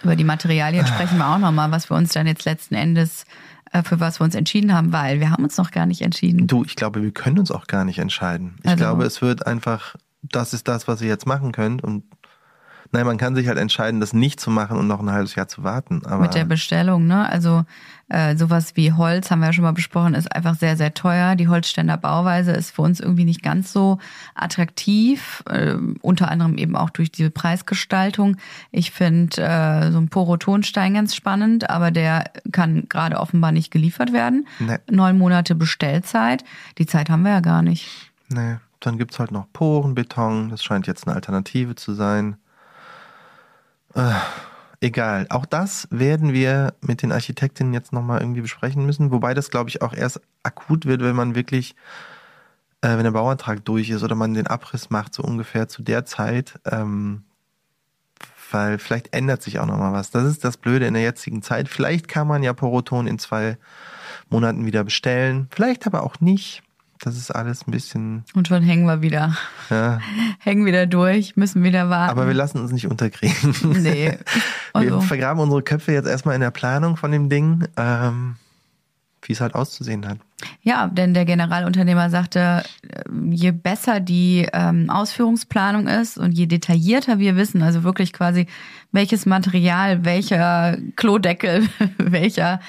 [0.05, 3.25] Über die Materialien sprechen wir auch nochmal, was wir uns dann jetzt letzten Endes,
[3.71, 6.45] äh, für was wir uns entschieden haben, weil wir haben uns noch gar nicht entschieden.
[6.45, 8.55] Du, ich glaube, wir können uns auch gar nicht entscheiden.
[8.61, 12.03] Ich Also- glaube, es wird einfach, das ist das, was ihr jetzt machen könnt und
[12.95, 15.49] Nein, man kann sich halt entscheiden, das nicht zu machen und noch ein halbes Jahr
[15.49, 16.01] zu warten.
[16.05, 17.27] Aber mit der Bestellung, ne?
[17.27, 17.65] Also
[18.07, 21.35] äh, sowas wie Holz, haben wir ja schon mal besprochen, ist einfach sehr, sehr teuer.
[21.35, 23.97] Die Holzständer Bauweise ist für uns irgendwie nicht ganz so
[24.33, 28.37] attraktiv, äh, unter anderem eben auch durch diese Preisgestaltung.
[28.71, 34.13] Ich finde äh, so ein Porotonstein ganz spannend, aber der kann gerade offenbar nicht geliefert
[34.13, 34.47] werden.
[34.59, 34.77] Nee.
[34.89, 36.45] Neun Monate Bestellzeit,
[36.77, 37.89] die Zeit haben wir ja gar nicht.
[38.29, 42.37] Nee, dann gibt's halt noch Porenbeton, das scheint jetzt eine Alternative zu sein.
[43.95, 44.13] Äh,
[44.81, 49.49] egal, auch das werden wir mit den Architektinnen jetzt nochmal irgendwie besprechen müssen, wobei das,
[49.49, 51.75] glaube ich, auch erst akut wird, wenn man wirklich,
[52.81, 56.05] äh, wenn der Bauantrag durch ist oder man den Abriss macht, so ungefähr zu der
[56.05, 57.23] Zeit, ähm,
[58.51, 60.11] weil vielleicht ändert sich auch nochmal was.
[60.11, 61.67] Das ist das Blöde in der jetzigen Zeit.
[61.67, 63.57] Vielleicht kann man ja Poroton in zwei
[64.29, 66.63] Monaten wieder bestellen, vielleicht aber auch nicht.
[66.99, 68.23] Das ist alles ein bisschen.
[68.33, 69.35] Und schon hängen wir wieder.
[69.69, 69.99] Ja.
[70.39, 72.11] Hängen wieder durch, müssen wieder warten.
[72.11, 73.55] Aber wir lassen uns nicht unterkriegen.
[73.81, 74.17] Nee.
[74.73, 78.35] Wir Also, vergraben unsere Köpfe jetzt erstmal in der Planung von dem Ding, ähm,
[79.21, 80.17] wie es halt auszusehen hat.
[80.61, 87.19] ja, denn der Generalunternehmer sagte, äh, je besser die ähm, Ausführungsplanung ist und je detaillierter
[87.19, 88.47] wir wissen, also wirklich quasi
[88.91, 91.67] welches Material, welcher Klodeckel,
[91.97, 92.59] welcher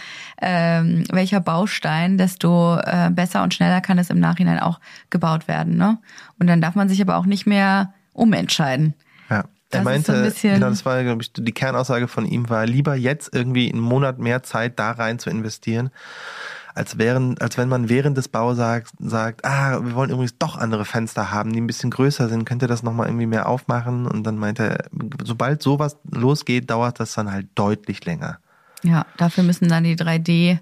[0.40, 4.80] ähm, welcher Baustein, desto äh, besser und schneller kann es im Nachhinein auch
[5.10, 5.76] gebaut werden.
[5.76, 5.98] Ne?
[6.38, 8.94] Und dann darf man sich aber auch nicht mehr umentscheiden.
[9.30, 9.44] Ja.
[9.70, 12.66] Das Er ist meinte, so genau, das war, glaube ich, die Kernaussage von ihm war,
[12.66, 15.90] lieber jetzt irgendwie einen Monat mehr Zeit da rein zu investieren,
[16.76, 20.56] als während, als wenn man während des Baus sagt, sagt, ah, wir wollen übrigens doch
[20.56, 24.06] andere Fenster haben, die ein bisschen größer sind, könnt ihr das nochmal irgendwie mehr aufmachen?
[24.06, 24.84] Und dann meinte er,
[25.24, 28.38] sobald sowas losgeht, dauert das dann halt deutlich länger.
[28.86, 30.60] Ja, dafür müssen dann die 3D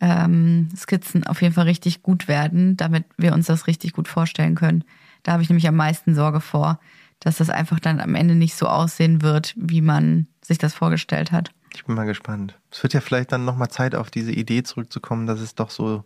[0.00, 4.54] ähm, Skizzen auf jeden Fall richtig gut werden, damit wir uns das richtig gut vorstellen
[4.54, 4.84] können.
[5.22, 6.80] Da habe ich nämlich am meisten Sorge vor,
[7.20, 11.32] dass das einfach dann am Ende nicht so aussehen wird, wie man sich das vorgestellt
[11.32, 11.52] hat.
[11.74, 12.58] Ich bin mal gespannt.
[12.70, 16.04] Es wird ja vielleicht dann nochmal Zeit, auf diese Idee zurückzukommen, dass es doch so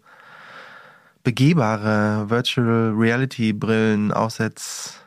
[1.22, 5.04] begehbare Virtual Reality Brillen, Aufsetzmäßige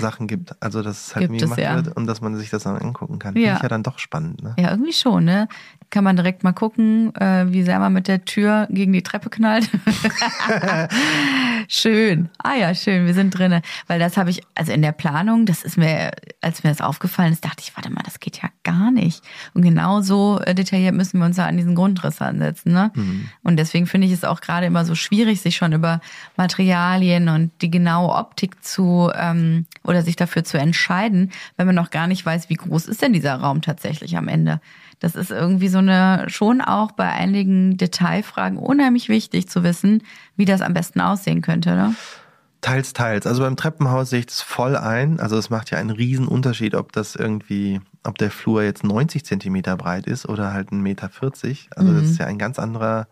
[0.00, 0.60] Sachen gibt.
[0.62, 1.84] Also, dass es halt Gibt irgendwie es, gemacht ja.
[1.84, 3.34] wird und dass man sich das dann angucken kann.
[3.34, 3.42] Ja.
[3.42, 4.54] Finde ich ja dann doch spannend, ne?
[4.58, 5.48] Ja, irgendwie schon, ne?
[5.90, 9.30] Kann man direkt mal gucken, äh, wie sehr man mit der Tür gegen die Treppe
[9.30, 9.70] knallt.
[11.68, 12.30] schön.
[12.38, 13.62] Ah ja, schön, wir sind drinne.
[13.86, 17.32] Weil das habe ich, also in der Planung, das ist mir, als mir das aufgefallen
[17.32, 19.22] ist, dachte ich, warte mal, das geht ja gar nicht.
[19.52, 22.90] Und genau so äh, detailliert müssen wir uns da an diesen Grundriss ansetzen, ne?
[23.42, 26.00] Und deswegen finde ich es auch gerade immer so schwierig, sich schon über
[26.36, 31.90] Materialien und die genaue Optik zu ähm, oder sich dafür zu entscheiden, wenn man noch
[31.90, 34.60] gar nicht weiß, wie groß ist denn dieser Raum tatsächlich am Ende.
[34.98, 40.02] Das ist irgendwie so eine, schon auch bei einigen Detailfragen unheimlich wichtig zu wissen,
[40.36, 41.70] wie das am besten aussehen könnte.
[41.70, 41.94] Ne?
[42.64, 43.26] Teils, teils.
[43.26, 45.20] Also beim Treppenhaus sehe ich das voll ein.
[45.20, 49.22] Also es macht ja einen riesen Unterschied, ob das irgendwie, ob der Flur jetzt 90
[49.22, 51.10] Zentimeter breit ist oder halt 1,40 Meter.
[51.76, 53.06] Also das ist ja ein ganz anderer,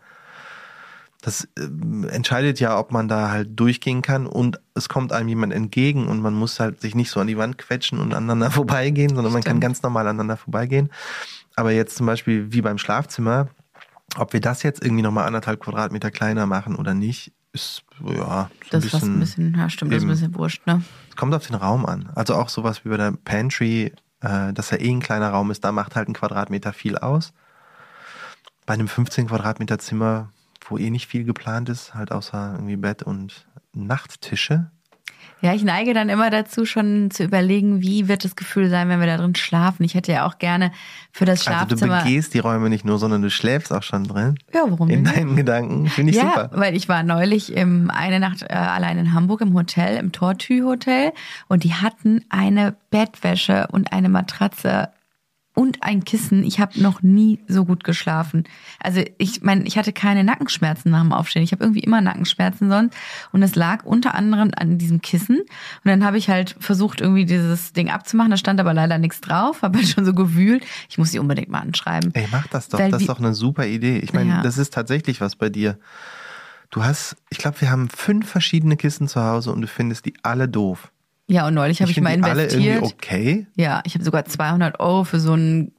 [1.23, 5.53] das äh, entscheidet ja, ob man da halt durchgehen kann und es kommt einem jemand
[5.53, 9.15] entgegen und man muss halt sich nicht so an die Wand quetschen und aneinander vorbeigehen,
[9.15, 9.61] sondern man kann Stimmt.
[9.61, 10.91] ganz normal aneinander vorbeigehen.
[11.55, 13.47] Aber jetzt zum Beispiel wie beim Schlafzimmer,
[14.17, 18.67] ob wir das jetzt irgendwie nochmal anderthalb Quadratmeter kleiner machen oder nicht, ist ja so
[18.71, 20.19] Das ist ein bisschen, ja stimmt, das ist ein eben.
[20.19, 20.83] bisschen wurscht, ne?
[21.09, 22.09] es kommt auf den Raum an.
[22.15, 25.63] Also auch sowas wie bei der Pantry, äh, dass ja eh ein kleiner Raum ist,
[25.63, 27.31] da macht halt ein Quadratmeter viel aus.
[28.65, 30.32] Bei einem 15 Quadratmeter Zimmer,
[30.69, 34.69] wo eh nicht viel geplant ist, halt außer irgendwie Bett und Nachttische.
[35.41, 39.01] Ja, ich neige dann immer dazu, schon zu überlegen, wie wird das Gefühl sein, wenn
[39.01, 39.83] wir da drin schlafen.
[39.83, 40.71] Ich hätte ja auch gerne
[41.11, 42.03] für das Also du Schlafzimmer.
[42.03, 44.37] begehst die Räume nicht nur, sondern du schläfst auch schon drin.
[44.53, 45.13] ja, warum In denn?
[45.13, 45.87] deinen Gedanken.
[45.89, 46.49] Finde ich ja, super.
[46.53, 50.63] weil ich war neulich im, eine Nacht äh, allein in Hamburg im Hotel, im Tortue
[50.63, 51.11] Hotel
[51.49, 54.89] und die hatten eine Bettwäsche und eine Matratze
[55.55, 56.43] und ein Kissen.
[56.43, 58.43] Ich habe noch nie so gut geschlafen.
[58.81, 61.43] Also ich meine, ich hatte keine Nackenschmerzen nach dem Aufstehen.
[61.43, 62.95] Ich habe irgendwie immer Nackenschmerzen sonst
[63.31, 65.45] und es lag unter anderem an diesem Kissen und
[65.85, 68.31] dann habe ich halt versucht irgendwie dieses Ding abzumachen.
[68.31, 69.61] Da stand aber leider nichts drauf.
[69.61, 70.63] Habe halt schon so gewühlt.
[70.89, 72.11] Ich muss sie unbedingt mal anschreiben.
[72.13, 72.79] Ey, mach das doch.
[72.79, 73.97] Weil das ist doch eine super Idee.
[73.99, 74.41] Ich meine, Ja.
[74.41, 75.77] das ist tatsächlich was bei dir.
[76.71, 80.13] Du hast, ich glaube, wir haben fünf verschiedene Kissen zu Hause und du findest die
[80.23, 80.91] alle doof.
[81.33, 82.75] Ja, und neulich habe ich, find mal die alle investiert.
[82.75, 83.47] irgendwie okay.
[83.55, 85.71] Ja, ich habe sogar 200 Euro für so ein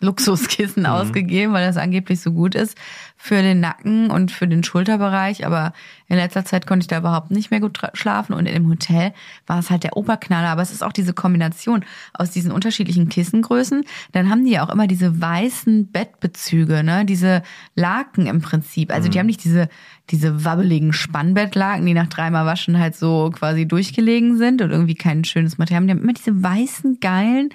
[0.00, 2.76] Luxuskissen ausgegeben, weil das angeblich so gut ist
[3.16, 5.44] für den Nacken und für den Schulterbereich.
[5.44, 5.72] Aber
[6.06, 8.32] in letzter Zeit konnte ich da überhaupt nicht mehr gut schlafen.
[8.32, 9.12] Und im Hotel
[9.46, 10.48] war es halt der Oberknaller.
[10.48, 11.84] Aber es ist auch diese Kombination
[12.14, 13.84] aus diesen unterschiedlichen Kissengrößen.
[14.12, 17.04] Dann haben die ja auch immer diese weißen Bettbezüge, ne?
[17.04, 17.42] Diese
[17.74, 18.92] Laken im Prinzip.
[18.92, 19.68] Also die haben nicht diese,
[20.10, 25.24] diese wabbeligen Spannbettlaken, die nach dreimal Waschen halt so quasi durchgelegen sind und irgendwie kein
[25.24, 25.78] schönes Material.
[25.78, 25.86] haben.
[25.88, 27.50] Die haben immer diese weißen, geilen,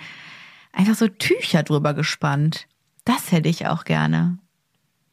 [0.73, 2.67] einfach so Tücher drüber gespannt.
[3.05, 4.37] Das hätte ich auch gerne.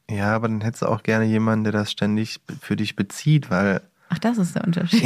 [0.09, 3.81] Ja, aber dann hättest du auch gerne jemanden, der das ständig für dich bezieht, weil
[4.13, 5.05] Ach, das ist der Unterschied.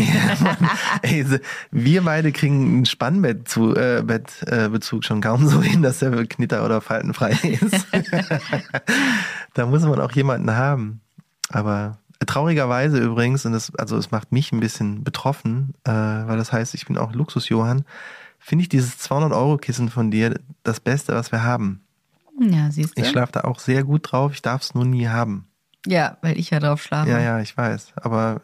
[1.04, 1.38] ey, so-
[1.70, 6.66] wir beide kriegen einen Spannbettbezug zu, äh, äh, schon kaum so hin, dass der knitter-
[6.66, 7.86] oder faltenfrei ist.
[9.54, 11.02] da muss man auch jemanden haben.
[11.50, 16.52] Aber traurigerweise übrigens, und das, also es macht mich ein bisschen betroffen, äh, weil das
[16.52, 17.86] heißt, ich bin auch Luxus-Johann,
[18.46, 21.84] finde ich dieses 200-Euro-Kissen von dir das Beste, was wir haben.
[22.40, 23.02] Ja, siehst du.
[23.02, 25.48] Ich schlafe da auch sehr gut drauf, ich darf es nur nie haben.
[25.88, 27.10] ja, weil ich ja drauf schlafe.
[27.10, 27.94] Ja, ja, ich weiß.
[27.96, 28.42] Aber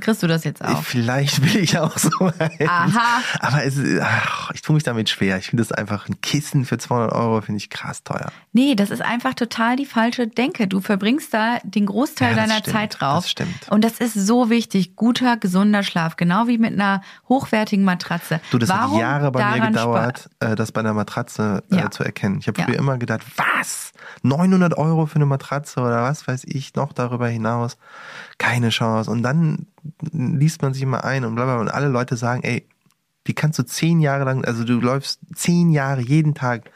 [0.00, 0.82] Kriegst du das jetzt auch?
[0.82, 2.68] vielleicht will ich auch so ein.
[2.68, 3.22] Aha.
[3.40, 5.38] Aber es, ach, ich tue mich damit schwer.
[5.38, 8.28] Ich finde das einfach ein Kissen für 200 Euro, finde ich krass teuer.
[8.52, 10.66] Nee, das ist einfach total die falsche Denke.
[10.68, 13.24] Du verbringst da den Großteil Ja, deiner stimmt, Zeit drauf.
[13.24, 13.68] das stimmt.
[13.70, 14.96] Und das ist so wichtig.
[14.96, 16.16] Guter, gesunder Schlaf.
[16.16, 18.40] Genau wie mit einer hochwertigen Matratze.
[18.50, 21.90] Du, das Warum hat Jahre bei mir gedauert, äh, das bei einer Matratze äh, Ja.
[21.90, 22.38] zu erkennen.
[22.40, 22.66] Ich habe Ja.
[22.66, 23.92] früher immer gedacht, was?
[24.22, 27.76] 900 Euro für eine Matratze oder was weiß ich, noch darüber hinaus.
[28.38, 29.10] Keine Chance.
[29.10, 29.66] Und dann
[30.12, 31.54] liest man sich mal ein und bla bla.
[31.54, 31.62] bla.
[31.62, 32.66] Und alle Leute sagen, ey,
[33.26, 36.70] die kannst du zehn Jahre lang, also du läufst zehn Jahre jeden Tag,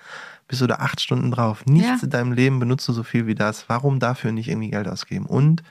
[0.49, 1.65] bist du da acht Stunden drauf.
[1.67, 1.99] Nichts Ja.
[2.03, 3.69] in deinem Leben benutzt du so viel wie das.
[3.69, 5.27] Warum dafür nicht irgendwie Geld ausgeben?
[5.27, 5.63] Und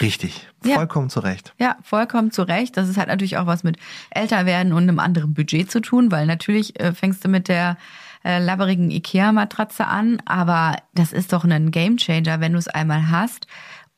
[0.00, 0.76] richtig, Ja.
[0.76, 1.54] vollkommen zu Recht.
[1.58, 2.76] Ja, vollkommen zu Recht.
[2.76, 3.76] Das ist halt natürlich auch was mit
[4.10, 7.76] Älterwerden und einem anderen Budget zu tun, weil natürlich äh, fängst du mit der
[8.24, 13.46] äh, labberigen Ikea-Matratze an, aber das ist doch ein Gamechanger, wenn du es einmal hast.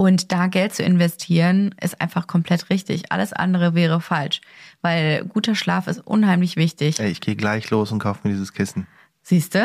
[0.01, 3.13] Und da Geld zu investieren, ist einfach komplett richtig.
[3.13, 4.41] Alles andere wäre falsch,
[4.81, 6.99] weil guter Schlaf ist unheimlich wichtig.
[7.01, 8.87] Ey, ich gehe gleich los und kaufe mir dieses Kissen.
[9.21, 9.59] Siehst du?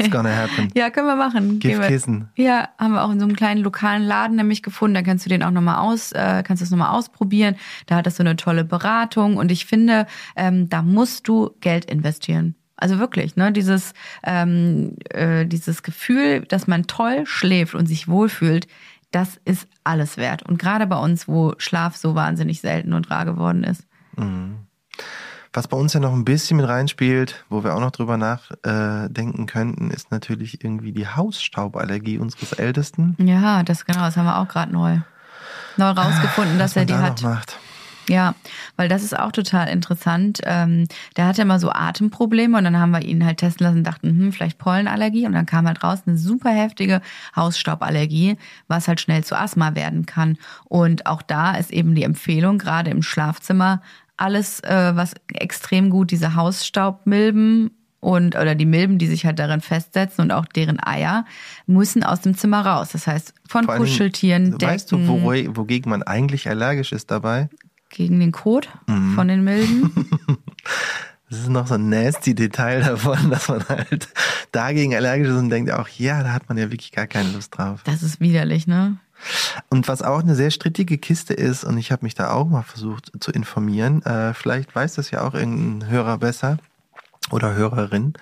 [0.00, 0.68] It's gonna happen.
[0.74, 1.60] Ja, können wir machen.
[1.60, 2.28] Giftkissen.
[2.34, 4.96] Ja, haben wir auch in so einem kleinen lokalen Laden nämlich gefunden.
[4.96, 7.54] Da kannst du den auch nochmal aus, äh, kannst du es nochmal ausprobieren.
[7.86, 11.84] Da hat das so eine tolle Beratung und ich finde, ähm, da musst du Geld
[11.84, 12.56] investieren.
[12.78, 18.66] Also wirklich, ne, dieses, ähm, äh, dieses Gefühl, dass man toll schläft und sich wohlfühlt,
[19.16, 20.42] das ist alles wert.
[20.42, 23.82] Und gerade bei uns, wo Schlaf so wahnsinnig selten und rar geworden ist.
[25.54, 29.14] Was bei uns ja noch ein bisschen mit reinspielt, wo wir auch noch drüber nachdenken
[29.14, 33.16] denken könnten, ist natürlich irgendwie die Hausstauballergie unseres Ältesten.
[33.18, 34.98] Ja, das genau, das haben wir auch gerade neu,
[35.78, 37.22] neu rausgefunden, dass er die hat.
[37.22, 37.58] macht.
[38.08, 38.34] Ja,
[38.76, 40.40] weil das ist auch total interessant.
[40.44, 40.86] Ähm,
[41.16, 44.08] der hatte immer so Atemprobleme und dann haben wir ihn halt testen lassen und dachten,
[44.08, 45.26] hm, vielleicht Pollenallergie.
[45.26, 47.00] Und dann kam halt raus eine super heftige
[47.34, 48.36] Hausstauballergie,
[48.68, 50.38] was halt schnell zu Asthma werden kann.
[50.64, 53.82] Und auch da ist eben die Empfehlung, gerade im Schlafzimmer,
[54.16, 59.60] alles, äh, was extrem gut diese Hausstaubmilben und oder die Milben, die sich halt darin
[59.60, 61.24] festsetzen und auch deren Eier,
[61.66, 62.90] müssen aus dem Zimmer raus.
[62.92, 65.22] Das heißt, von Kuscheltieren, Decken, Weißt du, wo,
[65.56, 67.48] wogegen man eigentlich allergisch ist dabei?
[67.96, 69.14] Gegen den Kot Mhm.
[69.14, 69.90] von den Milben.
[71.28, 74.08] Das ist noch so ein nasty Detail davon, dass man halt
[74.52, 77.58] dagegen allergisch ist und denkt auch, ja, da hat man ja wirklich gar keine Lust
[77.58, 77.82] drauf.
[77.82, 78.98] Das ist widerlich, ne?
[79.68, 82.62] Und was auch eine sehr strittige Kiste ist, und ich habe mich da auch mal
[82.62, 86.58] versucht zu informieren, äh, vielleicht weiß das ja auch irgendein Hörer besser
[87.32, 88.14] oder Hörerin.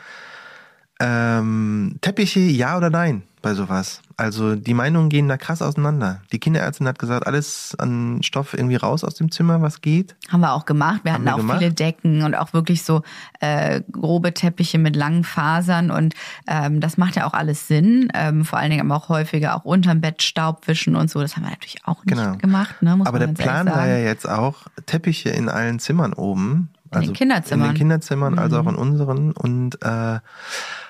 [0.99, 4.01] Ähm, Teppiche, ja oder nein bei sowas?
[4.17, 6.21] Also die Meinungen gehen da krass auseinander.
[6.33, 10.17] Die Kinderärztin hat gesagt, alles an Stoff irgendwie raus aus dem Zimmer, was geht.
[10.31, 11.01] Haben wir auch gemacht.
[11.05, 11.59] Wir hatten wir auch gemacht?
[11.59, 13.03] viele Decken und auch wirklich so
[13.41, 16.15] äh, grobe Teppiche mit langen Fasern und
[16.49, 18.09] ähm, das macht ja auch alles Sinn.
[18.15, 21.21] Ähm, vor allen Dingen aber auch häufiger auch unterm Bett Staub wischen und so.
[21.21, 22.37] Das haben wir natürlich auch nicht Genau.
[22.37, 22.97] gemacht, ne?
[22.97, 26.71] Muss Aber man der Plan war ja jetzt auch, Teppiche in allen Zimmern oben.
[26.91, 27.59] also In den Kinderzimmern.
[27.61, 27.65] Mhm.
[27.65, 29.33] In den Kinderzimmern, also auch in unseren.
[29.33, 30.19] Und äh,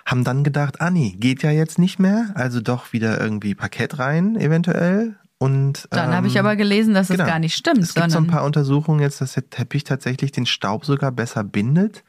[0.05, 2.31] haben dann gedacht, ah nee, geht ja jetzt nicht mehr.
[2.35, 5.17] Also doch wieder irgendwie Parkett rein, eventuell.
[5.39, 7.29] Und Dann ähm, habe ich aber gelesen, dass es genau.
[7.29, 10.47] gar nicht stimmt, Es gibt so ein paar Untersuchungen jetzt, dass der Teppich tatsächlich den
[10.47, 12.05] Staub sogar besser bindet.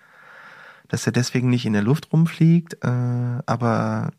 [0.87, 2.75] Dass er deswegen nicht in der Luft rumfliegt.
[2.83, 2.87] Äh,
[3.45, 4.11] aber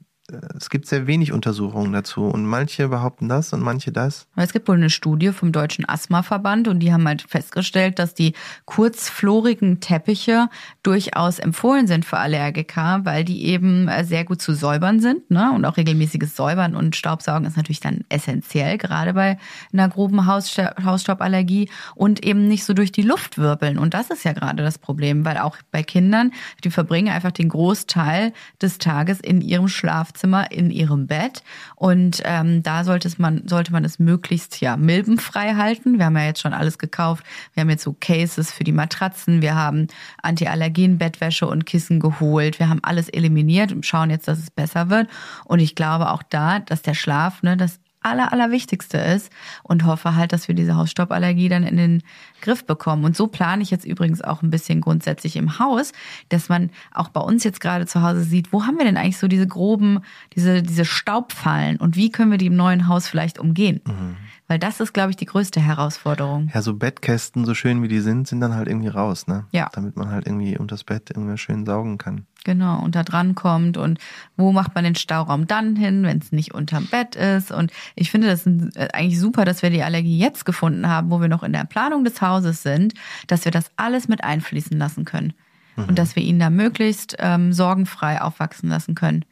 [0.57, 4.27] es gibt sehr wenig Untersuchungen dazu und manche behaupten das und manche das.
[4.35, 8.33] Es gibt wohl eine Studie vom Deutschen Asthmaverband und die haben halt festgestellt, dass die
[8.65, 10.49] kurzflorigen Teppiche
[10.83, 15.53] durchaus empfohlen sind für Allergiker, weil die eben äh, sehr gut zu säubern sind ne?
[15.55, 19.39] und auch regelmäßiges Säubern und Staubsaugen ist natürlich dann essentiell, gerade bei
[19.73, 23.79] einer groben Hausstauballergie und eben nicht so durch die Luft wirbeln.
[23.79, 26.33] Und das ist ja gerade das Problem, weil auch bei Kindern,
[26.65, 31.43] die verbringen einfach den Großteil des Tages in ihrem Schlafzimmer Schlafzimmer in ihrem Bett.
[31.75, 35.99] Und ähm, da sollte man, sollte man es möglichst ja milbenfrei halten.
[35.99, 37.25] Wir haben ja jetzt schon alles gekauft.
[37.55, 39.43] Wir haben jetzt so Cases für die Matratzen.
[39.43, 39.89] Wir haben
[40.23, 42.59] Antiallergen-Bettwäsche und Kissen geholt.
[42.59, 45.09] Wir haben alles eliminiert und schauen jetzt, dass es besser wird.
[45.45, 49.31] Und ich glaube auch da, dass der Schlaf, ne, das aller, allerwichtigste ist
[49.63, 52.03] und hoffe halt, dass wir diese Hausstauballergie dann in den
[52.41, 53.05] Griff bekommen.
[53.05, 55.93] Und so plane ich jetzt übrigens auch ein bisschen grundsätzlich im Haus,
[56.29, 59.19] dass man auch bei uns jetzt gerade zu Hause sieht, wo haben wir denn eigentlich
[59.19, 60.01] so diese groben,
[60.35, 63.81] diese, diese Staubfallen und wie können wir die im neuen Haus vielleicht umgehen?
[63.87, 64.17] Mhm.
[64.49, 66.51] Weil das ist, glaube ich, die größte Herausforderung.
[66.55, 69.47] Ja, so Bettkästen, so schön wie die sind, sind dann halt irgendwie raus, ne?
[69.51, 69.69] Ja.
[69.73, 72.27] Damit man halt irgendwie unter das Bett irgendwie schön saugen kann.
[72.45, 73.99] Genau, und da dran kommt und
[74.37, 77.51] wo macht man den Stauraum dann hin, wenn es nicht unterm Bett ist.
[77.51, 81.21] Und ich finde das äh, eigentlich super, dass wir die Allergie jetzt gefunden haben, wo
[81.21, 82.95] wir noch in der Planung des Hauses sind,
[83.27, 85.33] dass wir das alles mit einfließen lassen können.
[85.75, 85.87] Mhm.
[85.87, 89.25] Und dass wir ihn da möglichst ähm, sorgenfrei aufwachsen lassen können.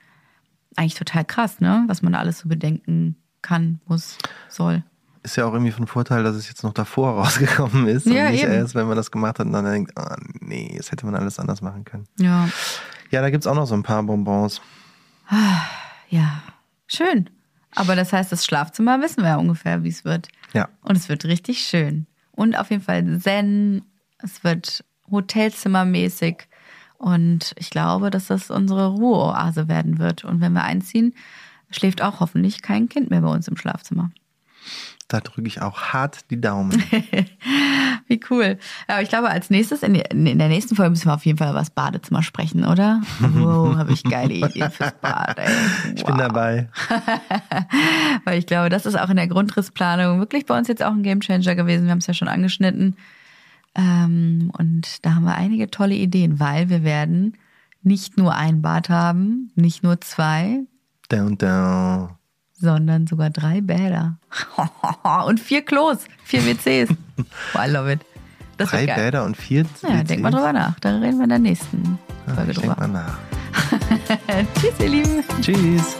[0.75, 1.85] Eigentlich total krass, ne?
[1.87, 4.83] Was man da alles so bedenken kann, muss, soll
[5.25, 8.33] ist ja auch irgendwie von Vorteil, dass es jetzt noch davor rausgekommen ist ja, und
[8.33, 8.53] nicht eben.
[8.53, 11.39] erst, wenn man das gemacht hat und dann denkt, oh, nee, das hätte man alles
[11.39, 12.07] anders machen können.
[12.19, 12.49] Ja.
[13.11, 14.61] Ja, da gibt's auch noch so ein paar Bonbons.
[16.11, 16.43] Ja,
[16.87, 17.31] schön.
[17.75, 20.29] Aber das heißt, das Schlafzimmer wissen wir ja ungefähr, wie es wird.
[20.53, 20.69] Ja.
[20.83, 22.07] Und es wird richtig schön.
[22.33, 23.83] Und auf jeden Fall Zen.
[24.19, 26.49] Es wird Hotelzimmermäßig.
[26.99, 30.25] Und ich glaube, dass das unsere Ruheoase werden wird.
[30.25, 31.15] Und wenn wir einziehen,
[31.71, 34.11] schläft auch hoffentlich kein Kind mehr bei uns im Schlafzimmer.
[35.09, 36.73] Da drücke ich auch hart die Daumen.
[38.07, 38.59] Wie cool.
[38.87, 41.59] Aber ich glaube, als nächstes, in, der nächsten Folge müssen wir auf jeden Fall über
[41.59, 43.01] das Badezimmer sprechen, oder?
[43.21, 45.47] Wow, habe ich geile Ideen fürs Bad, ey.
[45.47, 45.93] Wow.
[45.95, 46.69] Ich bin dabei.
[48.25, 51.03] Weil ich glaube, das ist auch in der Grundrissplanung wirklich bei uns jetzt auch ein
[51.03, 51.85] Gamechanger gewesen.
[51.85, 52.97] Wir haben es ja schon angeschnitten.
[53.75, 57.37] Ähm, und da haben wir einige tolle Ideen, weil wir werden
[57.83, 60.61] nicht nur ein Bad haben, nicht nur zwei.
[61.09, 62.11] Down, down
[62.65, 64.17] sondern sogar drei Bäder.
[65.27, 66.91] und vier Klos, vier WCs.
[67.19, 68.01] Oh, I love it.
[68.57, 69.83] Das drei Bäder und vier WCs?
[69.83, 70.79] Ja, denk mal drüber nach.
[70.81, 72.77] Da reden wir in der nächsten ah, Folge drüber.
[72.81, 73.19] Denk mal nach.
[74.61, 75.25] Tschüss, ihr Lieben.
[75.41, 75.97] Tschüss.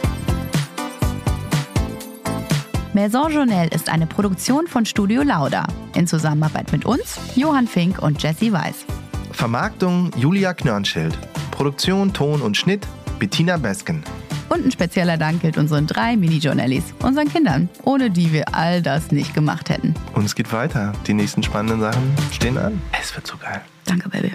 [2.93, 8.23] Maison Journal ist eine Produktion von Studio Lauda in Zusammenarbeit mit uns, Johann Fink und
[8.23, 8.85] Jesse Weiß.
[9.31, 11.17] Vermarktung Julia Knörnschild.
[11.51, 12.87] Produktion, Ton und Schnitt
[13.19, 14.03] Bettina Besken.
[14.49, 19.11] Und ein spezieller Dank gilt unseren drei Mini-Journalies, unseren Kindern, ohne die wir all das
[19.11, 19.95] nicht gemacht hätten.
[20.13, 20.93] Und es geht weiter.
[21.07, 22.81] Die nächsten spannenden Sachen stehen an.
[23.01, 23.61] Es wird so geil.
[23.85, 24.31] Danke, Baby.